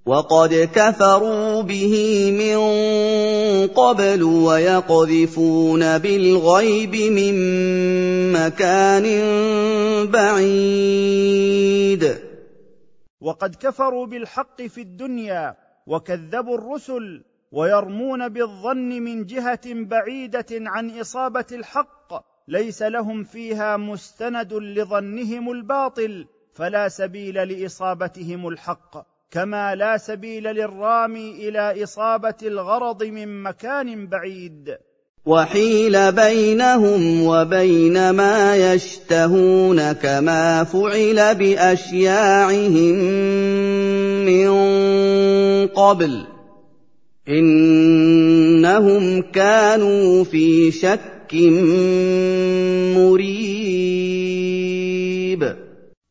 وقد 0.05 0.69
كفروا 0.75 1.61
به 1.61 1.95
من 2.31 2.57
قبل 3.67 4.23
ويقذفون 4.23 5.97
بالغيب 5.97 6.95
من 6.95 7.35
مكان 8.31 9.05
بعيد. 10.07 11.49
وقد 13.21 13.55
كفروا 13.55 14.05
بالحق 14.05 14.61
في 14.61 14.81
الدنيا 14.81 15.55
وكذبوا 15.87 16.57
الرسل 16.57 17.23
ويرمون 17.51 18.29
بالظن 18.29 18.89
من 18.89 19.25
جهة 19.25 19.61
بعيدة 19.65 20.45
عن 20.51 20.99
إصابة 20.99 21.45
الحق 21.51 22.13
ليس 22.47 22.81
لهم 22.81 23.23
فيها 23.23 23.77
مستند 23.77 24.53
لظنهم 24.53 25.51
الباطل 25.51 26.27
فلا 26.53 26.87
سبيل 26.87 27.35
لإصابتهم 27.35 28.47
الحق 28.47 29.07
كما 29.31 29.75
لا 29.75 29.97
سبيل 29.97 30.43
للرامي 30.43 31.31
إلى 31.31 31.83
إصابة 31.83 32.37
الغرض 32.43 33.03
من 33.03 33.43
مكان 33.43 34.07
بعيد. 34.07 34.77
وحيل 35.25 36.11
بينهم 36.11 37.23
وبين 37.23 38.09
ما 38.09 38.73
يشتهون 38.73 39.91
كما 39.91 40.63
فعل 40.63 41.35
باشياعهم 41.35 42.95
من 44.25 44.49
قبل 45.67 46.25
انهم 47.29 49.21
كانوا 49.21 50.23
في 50.23 50.71
شك 50.71 51.33
مريب 52.95 54.09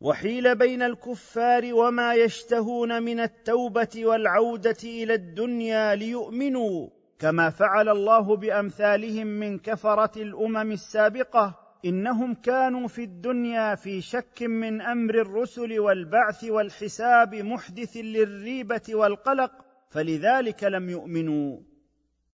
وحيل 0.00 0.54
بين 0.54 0.82
الكفار 0.82 1.74
وما 1.74 2.14
يشتهون 2.14 3.02
من 3.02 3.20
التوبه 3.20 3.88
والعوده 3.96 4.76
إلى 4.84 5.14
الدنيا 5.14 5.94
ليؤمنوا 5.94 6.97
كما 7.18 7.50
فعل 7.50 7.88
الله 7.88 8.36
بأمثالهم 8.36 9.26
من 9.26 9.58
كفرة 9.58 10.22
الأمم 10.22 10.72
السابقة 10.72 11.58
إنهم 11.84 12.34
كانوا 12.34 12.88
في 12.88 13.02
الدنيا 13.04 13.74
في 13.74 14.00
شك 14.00 14.42
من 14.42 14.80
أمر 14.80 15.14
الرسل 15.14 15.80
والبعث 15.80 16.44
والحساب 16.44 17.34
محدث 17.34 17.96
للريبة 17.96 18.82
والقلق 18.88 19.52
فلذلك 19.90 20.64
لم 20.64 20.90
يؤمنوا. 20.90 21.60